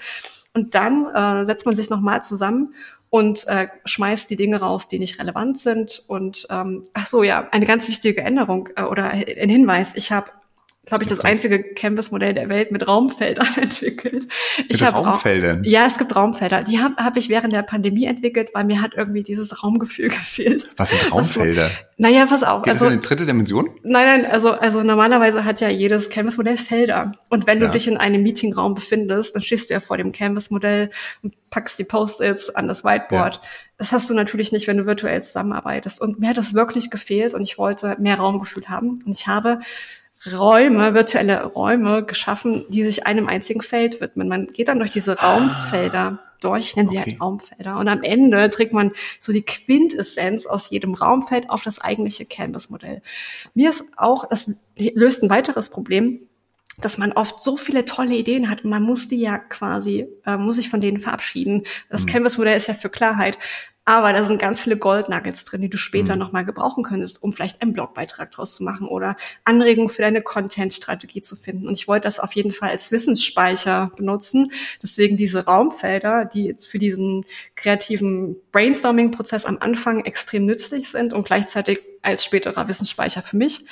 [0.53, 2.73] Und dann äh, setzt man sich noch mal zusammen
[3.09, 6.03] und äh, schmeißt die Dinge raus, die nicht relevant sind.
[6.07, 9.95] Und ähm, ach so, ja, eine ganz wichtige Änderung äh, oder ein Hinweis.
[9.95, 10.31] Ich habe
[10.85, 14.27] glaube ich, das einzige Canvas-Modell der Welt mit Raumfeldern entwickelt.
[14.67, 15.63] Ich mit Raumfeldern?
[15.63, 16.63] Ja, es gibt Raumfelder.
[16.63, 20.67] Die habe hab ich während der Pandemie entwickelt, weil mir hat irgendwie dieses Raumgefühl gefehlt.
[20.77, 21.67] Was sind Raumfelder?
[21.69, 22.63] So, naja, pass auf.
[22.63, 23.69] Geht also, das in die dritte Dimension?
[23.83, 27.13] Nein, nein, also, also normalerweise hat ja jedes Canvas-Modell Felder.
[27.29, 27.71] Und wenn du ja.
[27.71, 30.91] dich in einem Meetingraum befindest, dann stehst du ja vor dem Canvas-Modell
[31.23, 33.35] und packst die Post-its an das Whiteboard.
[33.35, 33.41] Ja.
[33.77, 36.01] Das hast du natürlich nicht, wenn du virtuell zusammenarbeitest.
[36.01, 38.99] Und mir hat das wirklich gefehlt und ich wollte mehr Raumgefühl haben.
[39.05, 39.59] Und ich habe
[40.33, 44.27] Räume, virtuelle Räume geschaffen, die sich einem einzigen Feld widmen.
[44.27, 45.33] Man geht dann durch diese ah.
[45.33, 47.11] Raumfelder durch, ich nenne sie okay.
[47.11, 47.77] halt Raumfelder.
[47.77, 53.01] Und am Ende trägt man so die Quintessenz aus jedem Raumfeld auf das eigentliche Canvas-Modell.
[53.53, 56.27] Mir ist auch, das löst ein weiteres Problem,
[56.77, 60.37] dass man oft so viele tolle Ideen hat und man muss die ja quasi, äh,
[60.37, 61.63] muss sich von denen verabschieden.
[61.89, 62.07] Das mhm.
[62.07, 63.37] Canvas-Modell ist ja für Klarheit.
[63.87, 66.19] Aber da sind ganz viele Goldnuggets drin, die du später mhm.
[66.19, 71.21] nochmal gebrauchen könntest, um vielleicht einen Blogbeitrag draus zu machen oder Anregungen für deine Content-Strategie
[71.21, 71.67] zu finden.
[71.67, 74.51] Und ich wollte das auf jeden Fall als Wissensspeicher benutzen.
[74.81, 81.83] Deswegen diese Raumfelder, die für diesen kreativen Brainstorming-Prozess am Anfang extrem nützlich sind und gleichzeitig
[82.01, 83.65] als späterer Wissensspeicher für mich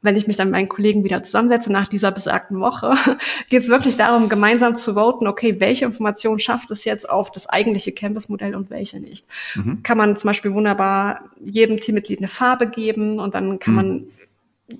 [0.00, 2.94] wenn ich mich dann mit meinen Kollegen wieder zusammensetze nach dieser besagten Woche,
[3.50, 7.48] geht es wirklich darum, gemeinsam zu voten, okay, welche Information schafft es jetzt auf das
[7.48, 9.26] eigentliche Campus-Modell und welche nicht.
[9.56, 9.82] Mhm.
[9.82, 13.76] Kann man zum Beispiel wunderbar jedem Teammitglied eine Farbe geben und dann kann mhm.
[13.76, 14.04] man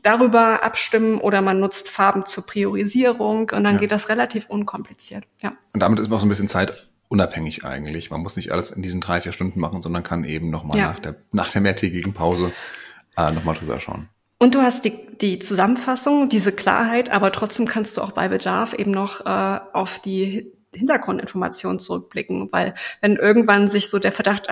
[0.02, 3.78] darüber abstimmen oder man nutzt Farben zur Priorisierung und dann ja.
[3.78, 5.24] geht das relativ unkompliziert.
[5.42, 5.54] Ja.
[5.72, 8.10] Und damit ist man auch so ein bisschen Zeit unabhängig eigentlich.
[8.10, 10.92] Man muss nicht alles in diesen drei, vier Stunden machen, sondern kann eben nochmal ja.
[10.92, 12.52] nach der, nach der mehrtägigen Pause
[13.16, 14.08] äh, nochmal drüber schauen.
[14.38, 18.72] Und du hast die, die Zusammenfassung, diese Klarheit, aber trotzdem kannst du auch bei Bedarf
[18.72, 24.46] eben noch äh, auf die Hintergrundinformationen zurückblicken, weil wenn irgendwann sich so der Verdacht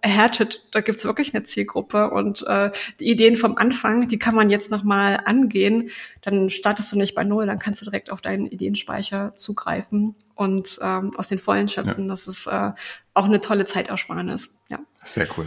[0.00, 4.50] erhärtet, da gibt's wirklich eine Zielgruppe und äh, die Ideen vom Anfang, die kann man
[4.50, 8.46] jetzt nochmal angehen, dann startest du nicht bei Null, dann kannst du direkt auf deinen
[8.46, 12.04] Ideenspeicher zugreifen und ähm, aus den Vollen schöpfen.
[12.04, 12.10] Ja.
[12.10, 12.72] Das ist äh,
[13.14, 14.54] auch eine tolle Zeitersparnis.
[14.68, 14.78] Ja.
[15.02, 15.46] Sehr cool.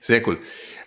[0.00, 0.38] Sehr cool.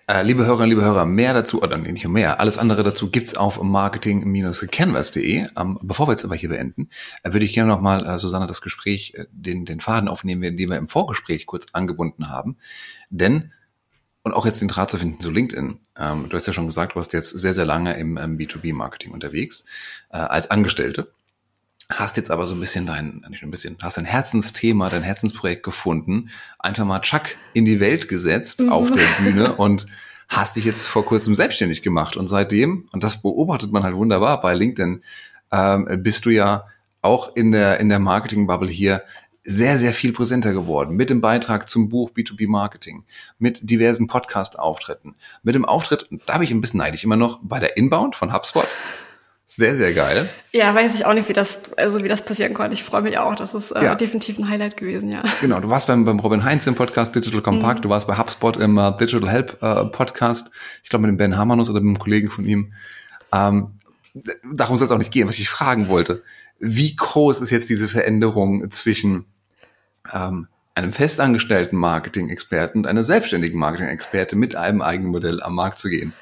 [0.08, 3.36] Äh, liebe Hörerinnen, liebe Hörer, mehr dazu, oder nicht nur mehr, alles andere dazu gibt's
[3.36, 5.48] auf marketing-canvas.de.
[5.58, 6.90] Ähm, bevor wir jetzt aber hier beenden,
[7.24, 10.70] äh, würde ich gerne nochmal, äh, Susanne, das Gespräch, äh, den, den Faden aufnehmen, den
[10.70, 12.58] wir im Vorgespräch kurz angebunden haben.
[13.10, 13.52] Denn,
[14.22, 16.92] und auch jetzt den Draht zu finden zu LinkedIn, ähm, du hast ja schon gesagt,
[16.94, 19.66] du warst jetzt sehr, sehr lange im ähm, B2B-Marketing unterwegs,
[20.10, 21.12] als Angestellte
[21.90, 25.64] hast jetzt aber so ein bisschen dein, nicht ein bisschen, hast dein Herzensthema, dein Herzensprojekt
[25.64, 28.72] gefunden, einfach mal Chuck in die Welt gesetzt mhm.
[28.72, 29.86] auf der Bühne und
[30.28, 32.18] hast dich jetzt vor kurzem selbstständig gemacht.
[32.18, 35.04] Und seitdem, und das beobachtet man halt wunderbar bei LinkedIn,
[35.52, 36.66] ähm, bist du ja
[37.02, 39.04] auch in der, in der Marketing-Bubble hier
[39.44, 40.96] sehr, sehr viel präsenter geworden.
[40.96, 43.04] Mit dem Beitrag zum Buch B2B Marketing,
[43.38, 47.60] mit diversen Podcast-Auftritten, mit dem Auftritt, da bin ich ein bisschen neidisch immer noch, bei
[47.60, 48.68] der Inbound von HubSpot
[49.48, 50.28] Sehr, sehr geil.
[50.52, 52.74] Ja, weiß ich auch nicht, wie das, also wie das passieren konnte.
[52.74, 53.36] Ich freue mich auch.
[53.36, 53.96] Das ist äh, ja.
[53.96, 55.24] definitiv ein Highlight gewesen, ja.
[55.40, 57.82] Genau, du warst beim, beim Robin Heinz im Podcast Digital Compact, mhm.
[57.84, 60.50] du warst bei HubSpot im uh, Digital Help uh, Podcast,
[60.84, 62.74] ich glaube mit dem Ben Hamanus oder mit einem Kollegen von ihm.
[63.32, 63.80] Ähm,
[64.52, 66.24] darum soll es auch nicht gehen, was ich fragen wollte.
[66.58, 69.26] Wie groß ist jetzt diese Veränderung zwischen
[70.12, 75.90] ähm, einem festangestellten Marketing-Experten und einer selbstständigen Marketing-Experte mit einem eigenen Modell am Markt zu
[75.90, 76.14] gehen?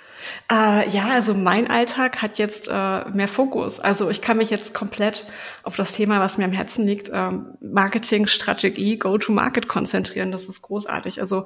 [0.51, 3.79] Äh, ja, also mein Alltag hat jetzt äh, mehr Fokus.
[3.79, 5.25] Also ich kann mich jetzt komplett
[5.63, 10.31] auf das Thema, was mir am Herzen liegt, ähm, Marketing, Strategie, Go-to-Market konzentrieren.
[10.31, 11.19] Das ist großartig.
[11.19, 11.45] Also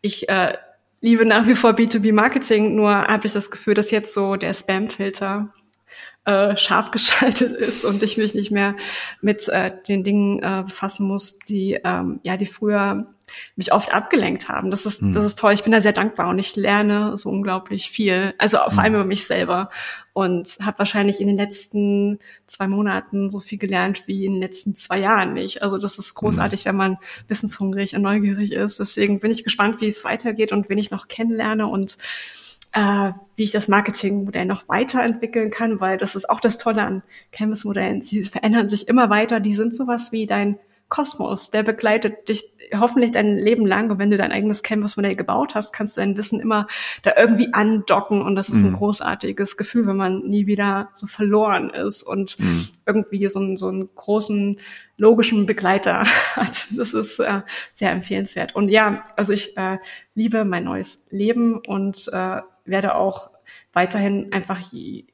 [0.00, 0.56] ich äh,
[1.00, 5.52] liebe nach wie vor B2B-Marketing, nur habe ich das Gefühl, dass jetzt so der Spam-Filter
[6.24, 8.74] äh, scharf geschaltet ist und ich mich nicht mehr
[9.20, 13.06] mit äh, den Dingen äh, befassen muss, die ähm, ja die früher
[13.56, 14.70] mich oft abgelenkt haben.
[14.70, 15.12] Das ist, mhm.
[15.12, 15.52] das ist toll.
[15.52, 18.34] Ich bin da sehr dankbar und ich lerne so unglaublich viel.
[18.38, 19.00] Also vor allem mhm.
[19.00, 19.70] über mich selber
[20.12, 24.74] und habe wahrscheinlich in den letzten zwei Monaten so viel gelernt wie in den letzten
[24.74, 25.62] zwei Jahren nicht.
[25.62, 26.68] Also das ist großartig, mhm.
[26.68, 26.96] wenn man
[27.28, 28.80] wissenshungrig und neugierig ist.
[28.80, 31.98] Deswegen bin ich gespannt, wie es weitergeht und wen ich noch kennenlerne und
[32.72, 37.02] äh, wie ich das Marketingmodell noch weiterentwickeln kann, weil das ist auch das Tolle an
[37.32, 38.02] Canvas-Modellen.
[38.02, 39.40] Sie verändern sich immer weiter.
[39.40, 40.58] Die sind sowas wie dein
[40.88, 42.44] Kosmos, der begleitet dich
[42.74, 43.90] hoffentlich dein Leben lang.
[43.90, 46.66] Und wenn du dein eigenes Canvas-Modell gebaut hast, kannst du dein Wissen immer
[47.02, 48.22] da irgendwie andocken.
[48.22, 48.68] Und das ist mhm.
[48.68, 52.68] ein großartiges Gefühl, wenn man nie wieder so verloren ist und mhm.
[52.86, 54.58] irgendwie so, einen, so einen großen
[54.96, 56.00] logischen Begleiter
[56.36, 56.68] hat.
[56.76, 57.42] Das ist äh,
[57.74, 58.54] sehr empfehlenswert.
[58.54, 59.76] Und ja, also ich äh,
[60.14, 63.30] liebe mein neues Leben und äh, werde auch
[63.72, 64.60] weiterhin einfach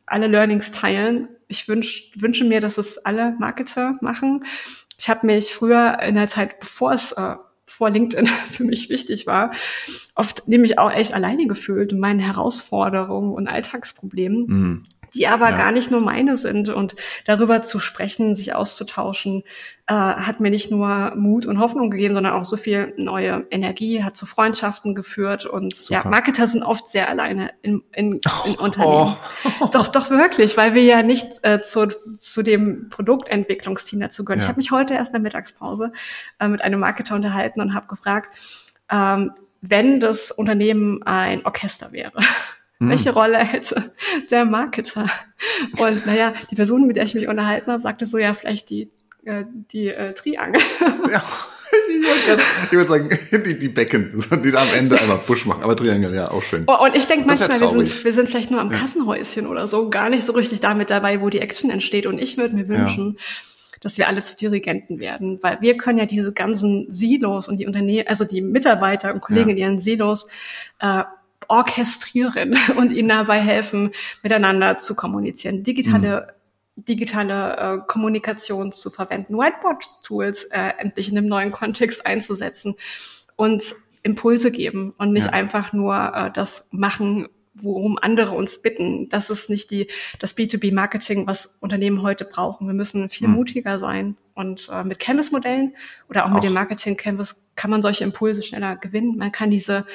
[0.07, 1.29] alle Learnings teilen.
[1.49, 4.45] Ich wünsch, wünsche mir, dass es alle Marketer machen
[4.99, 7.37] ich habe mich früher in der Zeit, bevor es äh,
[7.67, 9.53] vor LinkedIn für mich wichtig war,
[10.15, 14.47] oft nämlich auch echt alleine gefühlt und meinen Herausforderungen und Alltagsproblemen.
[14.47, 14.83] Mhm
[15.15, 15.57] die aber ja.
[15.57, 16.69] gar nicht nur meine sind.
[16.69, 19.43] Und darüber zu sprechen, sich auszutauschen,
[19.87, 24.03] äh, hat mir nicht nur Mut und Hoffnung gegeben, sondern auch so viel neue Energie,
[24.03, 25.47] hat zu Freundschaften geführt.
[25.47, 26.03] Und Super.
[26.05, 28.65] ja, Marketer sind oft sehr alleine in, in, in oh.
[28.65, 29.17] Unternehmen.
[29.61, 29.67] Oh.
[29.73, 34.41] Doch, doch wirklich, weil wir ja nicht äh, zu, zu dem Produktentwicklungsteam dazu gehören.
[34.41, 34.45] Ja.
[34.45, 35.93] Ich habe mich heute erst in der Mittagspause
[36.39, 38.31] äh, mit einem Marketer unterhalten und habe gefragt,
[38.91, 42.19] ähm, wenn das Unternehmen ein Orchester wäre,
[42.81, 42.91] hm.
[42.91, 43.93] Welche Rolle hätte
[44.31, 45.09] der Marketer?
[45.79, 48.91] Und naja, die Person, mit der ich mich unterhalten habe, sagte so, ja, vielleicht die,
[49.25, 50.63] äh, die äh, Triangel.
[51.11, 51.23] Ja.
[52.67, 53.09] Ich würde sagen,
[53.45, 54.13] die, die Becken,
[54.45, 55.65] die da am Ende einfach Busch machen.
[55.65, 56.65] Aber Triangel, ja, auch schön.
[56.69, 58.79] Oh, und ich denke manchmal, wir sind, wir sind vielleicht nur am ja.
[58.79, 62.07] Kassenhäuschen oder so, gar nicht so richtig damit dabei, wo die Action entsteht.
[62.07, 63.23] Und ich würde mir wünschen, ja.
[63.81, 67.67] dass wir alle zu Dirigenten werden, weil wir können ja diese ganzen Silos und die
[67.67, 69.55] Unternehmen, also die Mitarbeiter und Kollegen ja.
[69.55, 70.29] in ihren Silos
[70.79, 71.03] äh,
[71.49, 73.91] orchestrieren und ihnen dabei helfen,
[74.23, 75.65] miteinander zu kommunizieren.
[75.65, 76.35] Digitale
[76.77, 76.85] mhm.
[76.85, 82.75] digitale äh, Kommunikation zu verwenden, Whiteboard-Tools äh, endlich in einem neuen Kontext einzusetzen
[83.37, 83.63] und
[84.03, 85.33] Impulse geben und nicht ja.
[85.33, 89.09] einfach nur äh, das machen, worum andere uns bitten.
[89.09, 92.67] Das ist nicht die, das B2B-Marketing, was Unternehmen heute brauchen.
[92.67, 93.35] Wir müssen viel mhm.
[93.35, 94.17] mutiger sein.
[94.35, 95.75] Und äh, mit Canvas-Modellen
[96.11, 99.17] oder auch, auch mit dem Marketing-Canvas kann man solche Impulse schneller gewinnen.
[99.17, 99.87] Man kann diese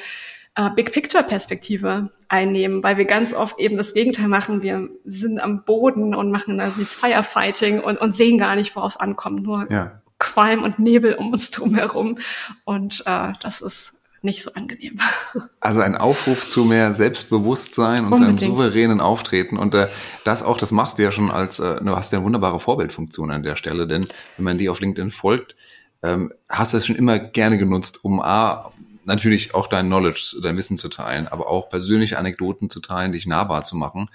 [0.54, 4.62] äh, Big Picture Perspektive einnehmen, weil wir ganz oft eben das Gegenteil machen.
[4.62, 8.92] Wir sind am Boden und machen da dieses Firefighting und, und sehen gar nicht, worauf
[8.92, 9.42] es ankommt.
[9.42, 10.00] Nur ja.
[10.18, 12.18] Qualm und Nebel um uns drum herum.
[12.64, 14.98] Und äh, das ist nicht so angenehm.
[15.60, 18.40] Also ein Aufruf zu mehr Selbstbewusstsein und Unbedingt.
[18.40, 19.56] seinem souveränen Auftreten.
[19.56, 19.88] Und äh,
[20.24, 23.30] das auch, das machst du ja schon als, äh, du hast ja eine wunderbare Vorbildfunktion
[23.30, 25.56] an der Stelle, denn wenn man dir auf LinkedIn folgt,
[26.02, 28.70] ähm, hast du es schon immer gerne genutzt, um A,
[29.04, 33.26] natürlich auch dein Knowledge, dein Wissen zu teilen, aber auch persönliche Anekdoten zu teilen, dich
[33.26, 34.10] nahbar zu machen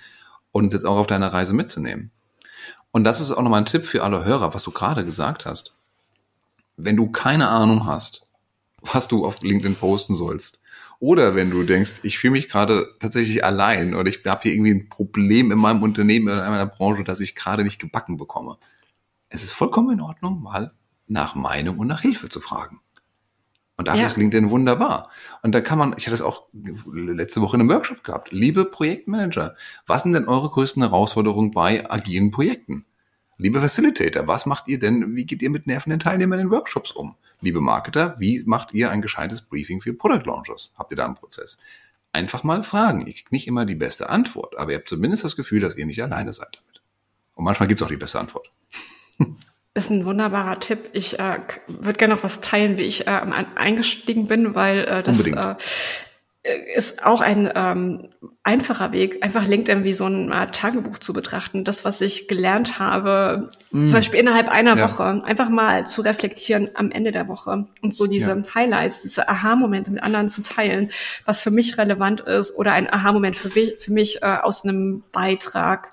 [0.52, 2.12] und uns jetzt auch auf deiner Reise mitzunehmen.
[2.92, 5.76] Und das ist auch nochmal ein Tipp für alle Hörer, was du gerade gesagt hast.
[6.78, 8.28] Wenn du keine Ahnung hast,
[8.82, 10.60] was du auf LinkedIn posten sollst,
[11.00, 14.74] oder wenn du denkst, ich fühle mich gerade tatsächlich allein oder ich habe hier irgendwie
[14.74, 18.58] ein Problem in meinem Unternehmen oder in meiner Branche, das ich gerade nicht gebacken bekomme.
[19.30, 20.74] Es ist vollkommen in Ordnung, mal
[21.08, 22.80] nach Meinung und nach Hilfe zu fragen.
[23.78, 24.08] Und dafür ja.
[24.08, 25.10] ist LinkedIn wunderbar.
[25.42, 26.48] Und da kann man, ich hatte es auch
[26.94, 28.32] letzte Woche in einem Workshop gehabt.
[28.32, 29.56] Liebe Projektmanager,
[29.86, 32.86] was sind denn eure größten Herausforderungen bei agilen Projekten?
[33.38, 37.16] Liebe Facilitator, was macht ihr denn, wie geht ihr mit nervenden Teilnehmern in Workshops um?
[37.42, 40.74] Liebe Marketer, wie macht ihr ein gescheites Briefing für Product Launches?
[40.78, 41.58] Habt ihr da einen Prozess?
[42.14, 43.06] Einfach mal fragen.
[43.06, 45.86] Ihr kriegt nicht immer die beste Antwort, aber ihr habt zumindest das Gefühl, dass ihr
[45.86, 46.82] nicht alleine seid damit.
[47.34, 48.50] Und manchmal gibt es auch die beste Antwort.
[49.78, 50.90] Ist ein wunderbarer Tipp.
[50.94, 53.22] Ich äh, würde gerne noch was teilen, wie ich äh,
[53.56, 55.56] eingestiegen bin, weil äh, das äh,
[56.76, 58.10] ist auch ein ähm,
[58.44, 61.66] einfacher Weg, einfach LinkedIn wie so ein Art Tagebuch zu betrachten.
[61.66, 63.88] Das, was ich gelernt habe, mm.
[63.88, 64.88] zum Beispiel innerhalb einer ja.
[64.90, 68.56] Woche, einfach mal zu reflektieren am Ende der Woche und so diese ja.
[68.56, 70.92] Highlights, diese Aha-Momente mit anderen zu teilen,
[71.26, 75.92] was für mich relevant ist oder ein Aha-Moment für, für mich äh, aus einem Beitrag,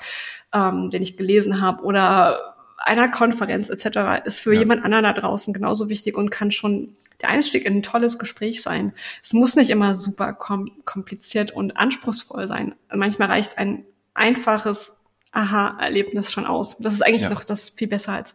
[0.54, 2.51] ähm, den ich gelesen habe oder
[2.84, 4.24] einer Konferenz etc.
[4.24, 4.60] ist für ja.
[4.60, 8.62] jemand anderen da draußen genauso wichtig und kann schon der Einstieg in ein tolles Gespräch
[8.62, 8.92] sein.
[9.22, 12.74] Es muss nicht immer super kom kompliziert und anspruchsvoll sein.
[12.92, 14.92] Manchmal reicht ein einfaches
[15.30, 16.78] Aha-Erlebnis schon aus.
[16.78, 17.30] Das ist eigentlich ja.
[17.30, 18.34] noch das viel besser als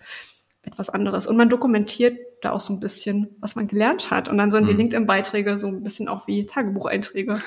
[0.64, 1.28] etwas anderes.
[1.28, 4.28] Und man dokumentiert da auch so ein bisschen, was man gelernt hat.
[4.30, 4.68] Und dann sind mhm.
[4.68, 7.42] die LinkedIn-Beiträge so ein bisschen auch wie Tagebucheinträge.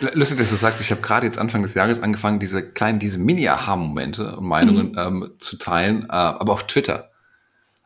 [0.00, 3.18] Lustig, dass du sagst, ich habe gerade jetzt Anfang des Jahres angefangen, diese kleinen, diese
[3.18, 4.98] Mini-Aha-Momente und Meinungen mhm.
[4.98, 7.10] ähm, zu teilen, äh, aber auf Twitter.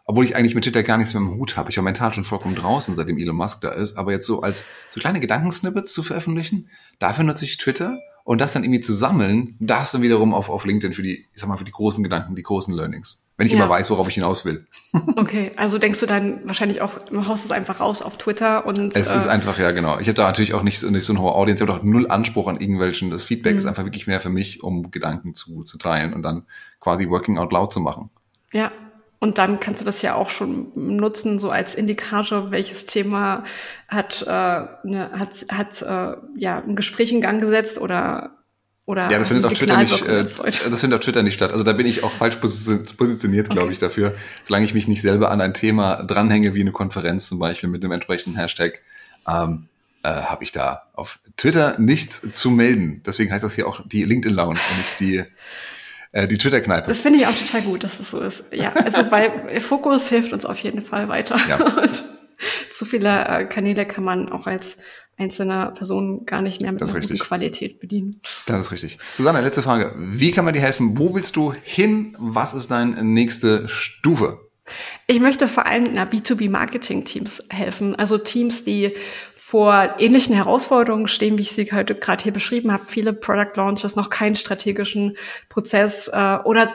[0.06, 1.70] Obwohl ich eigentlich mit Twitter gar nichts mehr im Hut habe.
[1.70, 3.98] Ich war mental schon vollkommen draußen, seitdem Elon Musk da ist.
[3.98, 6.70] Aber jetzt so als so kleine Gedankensnippets zu veröffentlichen,
[7.00, 10.64] dafür nutze ich Twitter und das dann irgendwie zu sammeln, das dann wiederum auf, auf
[10.64, 13.24] LinkedIn für die, ich sag mal, für die großen Gedanken, die großen Learnings.
[13.36, 13.58] Wenn ich ja.
[13.58, 14.66] immer weiß, worauf ich hinaus will.
[15.16, 18.96] Okay, also denkst du dann wahrscheinlich auch, du haust es einfach raus auf Twitter und.
[18.96, 19.98] Es äh, ist einfach, ja, genau.
[19.98, 22.10] Ich habe da natürlich auch nicht, nicht so eine hohe Audience, ich habe auch null
[22.10, 23.10] Anspruch an irgendwelchen.
[23.10, 23.58] Das Feedback mhm.
[23.58, 26.46] ist einfach wirklich mehr für mich, um Gedanken zu, zu teilen und dann
[26.80, 28.10] quasi working out loud zu machen.
[28.52, 28.72] Ja,
[29.18, 33.44] und dann kannst du das ja auch schon nutzen, so als Indikator, welches Thema
[33.88, 38.32] hat, äh, ne, hat, hat äh, ja, ein Gespräch in Gang gesetzt oder
[38.84, 40.36] oder ja, das findet auf Twitter nicht, äh, das
[40.80, 41.50] findet auf Twitter nicht statt.
[41.50, 43.72] Also da bin ich auch falsch positioniert, glaube okay.
[43.72, 44.14] ich, dafür.
[44.44, 47.82] Solange ich mich nicht selber an ein Thema dranhänge, wie eine Konferenz zum Beispiel mit
[47.82, 48.80] dem entsprechenden Hashtag,
[49.26, 49.66] ähm,
[50.04, 53.02] äh, habe ich da auf Twitter nichts zu melden.
[53.04, 55.24] Deswegen heißt das hier auch die LinkedIn Lounge und nicht die
[56.12, 56.88] äh, die Twitter-Kneipe.
[56.88, 58.44] Das finde ich auch total gut, dass es so ist.
[58.52, 61.36] Ja, also weil Fokus hilft uns auf jeden Fall weiter.
[61.48, 61.62] Ja.
[61.64, 62.04] Und
[62.70, 64.78] zu viele äh, Kanäle kann man auch als
[65.18, 68.20] einzelner Person gar nicht mehr mit einer guten Qualität bedienen.
[68.46, 68.98] Das ist richtig.
[69.16, 69.94] Susanne, letzte Frage.
[69.96, 70.98] Wie kann man dir helfen?
[70.98, 72.14] Wo willst du hin?
[72.18, 74.45] Was ist deine nächste Stufe?
[75.06, 78.94] Ich möchte vor allem na, B2B-Marketing-Teams helfen, also Teams, die
[79.34, 82.84] vor ähnlichen Herausforderungen stehen, wie ich sie heute gerade hier beschrieben habe.
[82.84, 85.16] Viele Product Launches, noch keinen strategischen
[85.48, 86.68] Prozess äh, oder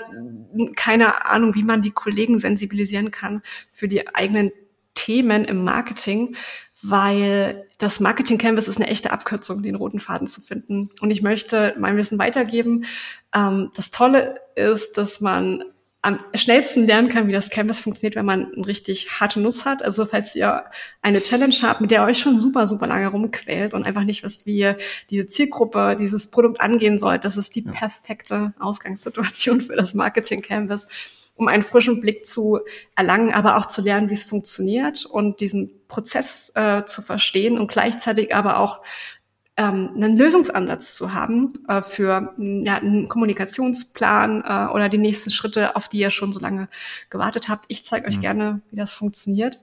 [0.77, 4.51] keine Ahnung, wie man die Kollegen sensibilisieren kann für die eigenen
[4.93, 6.35] Themen im Marketing,
[6.81, 10.89] weil das Marketing Canvas ist eine echte Abkürzung, den roten Faden zu finden.
[11.01, 12.85] Und ich möchte mein Wissen weitergeben.
[13.33, 15.63] Ähm, das Tolle ist, dass man
[16.03, 19.83] am schnellsten lernen kann, wie das Canvas funktioniert, wenn man eine richtig harte Nuss hat.
[19.83, 20.65] Also falls ihr
[21.03, 24.23] eine Challenge habt, mit der ihr euch schon super, super lange rumquält und einfach nicht
[24.23, 24.77] wisst, wie ihr
[25.11, 30.87] diese Zielgruppe, dieses Produkt angehen sollt, das ist die perfekte Ausgangssituation für das Marketing Canvas,
[31.35, 32.61] um einen frischen Blick zu
[32.95, 37.69] erlangen, aber auch zu lernen, wie es funktioniert und diesen Prozess äh, zu verstehen und
[37.69, 38.79] gleichzeitig aber auch
[39.61, 45.75] ähm, einen Lösungsansatz zu haben äh, für ja, einen Kommunikationsplan äh, oder die nächsten Schritte,
[45.75, 46.67] auf die ihr schon so lange
[47.09, 47.65] gewartet habt.
[47.67, 48.21] Ich zeige euch mhm.
[48.21, 49.59] gerne, wie das funktioniert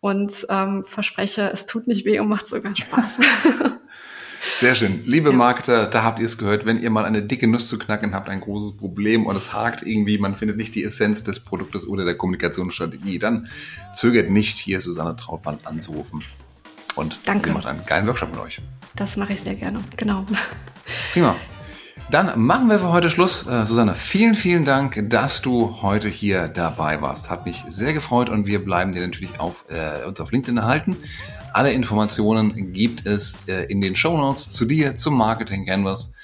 [0.00, 3.20] und ähm, verspreche, es tut nicht weh und macht sogar Spaß.
[4.60, 5.02] Sehr schön.
[5.06, 5.36] Liebe ja.
[5.36, 6.66] Marketer, da habt ihr es gehört.
[6.66, 9.82] Wenn ihr mal eine dicke Nuss zu knacken habt, ein großes Problem und es hakt
[9.82, 13.48] irgendwie, man findet nicht die Essenz des Produktes oder der Kommunikationsstrategie, dann
[13.94, 16.22] zögert nicht, hier Susanne Trautmann anzurufen.
[16.94, 17.48] Und Danke.
[17.48, 18.60] sie macht einen geilen Workshop mit euch.
[18.96, 20.24] Das mache ich sehr gerne, genau.
[21.12, 21.34] Prima.
[22.10, 23.46] Dann machen wir für heute Schluss.
[23.46, 27.30] Äh, Susanne, vielen, vielen Dank, dass du heute hier dabei warst.
[27.30, 30.96] Hat mich sehr gefreut und wir bleiben dir natürlich auf, äh, uns auf LinkedIn erhalten.
[31.52, 36.14] Alle Informationen gibt es äh, in den Show Notes zu dir, zum Marketing Canvas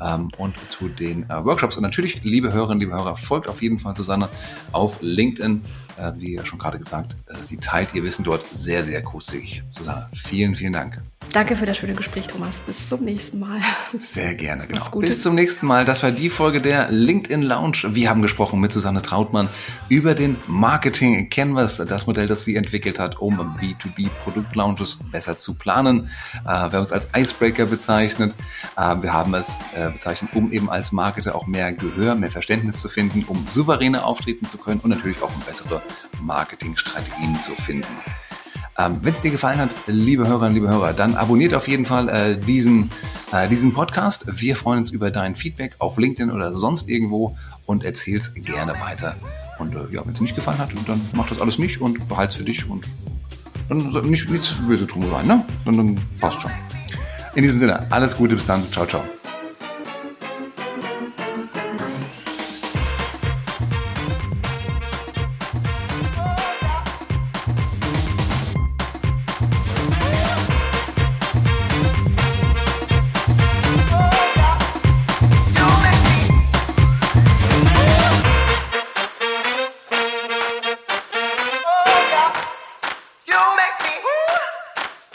[0.00, 1.76] ähm, und zu den äh, Workshops.
[1.76, 4.28] Und natürlich, liebe Hörerinnen, liebe Hörer, folgt auf jeden Fall Susanne
[4.72, 5.62] auf LinkedIn.
[6.00, 9.62] Äh, wie schon gerade gesagt, äh, sie teilt ihr Wissen dort sehr, sehr großzügig.
[9.70, 11.02] Susanne, vielen, vielen Dank.
[11.32, 12.58] Danke für das schöne Gespräch, Thomas.
[12.60, 13.60] Bis zum nächsten Mal.
[13.96, 14.84] Sehr gerne, genau.
[14.98, 15.84] Bis zum nächsten Mal.
[15.84, 17.82] Das war die Folge der LinkedIn Lounge.
[17.90, 19.48] Wir haben gesprochen mit Susanne Trautmann
[19.88, 25.54] über den Marketing Canvas, das Modell, das sie entwickelt hat, um B2B Produktlaunches besser zu
[25.54, 26.10] planen.
[26.44, 28.34] Äh, wir haben es als Icebreaker bezeichnet.
[28.76, 29.52] Wir haben es
[29.92, 34.46] bezeichnet, um eben als Marketer auch mehr Gehör, mehr Verständnis zu finden, um souveräner auftreten
[34.46, 35.82] zu können und natürlich auch um bessere
[36.20, 37.96] Marketingstrategien zu finden.
[38.78, 42.08] Ähm, Wenn es dir gefallen hat, liebe Hörerinnen, liebe Hörer, dann abonniert auf jeden Fall
[42.08, 42.90] äh, diesen,
[43.32, 44.24] äh, diesen Podcast.
[44.26, 47.36] Wir freuen uns über dein Feedback auf LinkedIn oder sonst irgendwo
[47.66, 49.16] und erzähl's gerne weiter.
[49.58, 52.36] Und äh, ja, wenn es nicht gefallen hat, dann mach das alles nicht und behalt's
[52.36, 52.86] für dich und
[53.68, 55.44] dann soll nicht, nichts böse drum sein, ne?
[55.64, 56.50] Dann, dann passt schon.
[57.34, 58.64] In diesem Sinne, alles Gute, bis dann.
[58.72, 59.04] Ciao, ciao.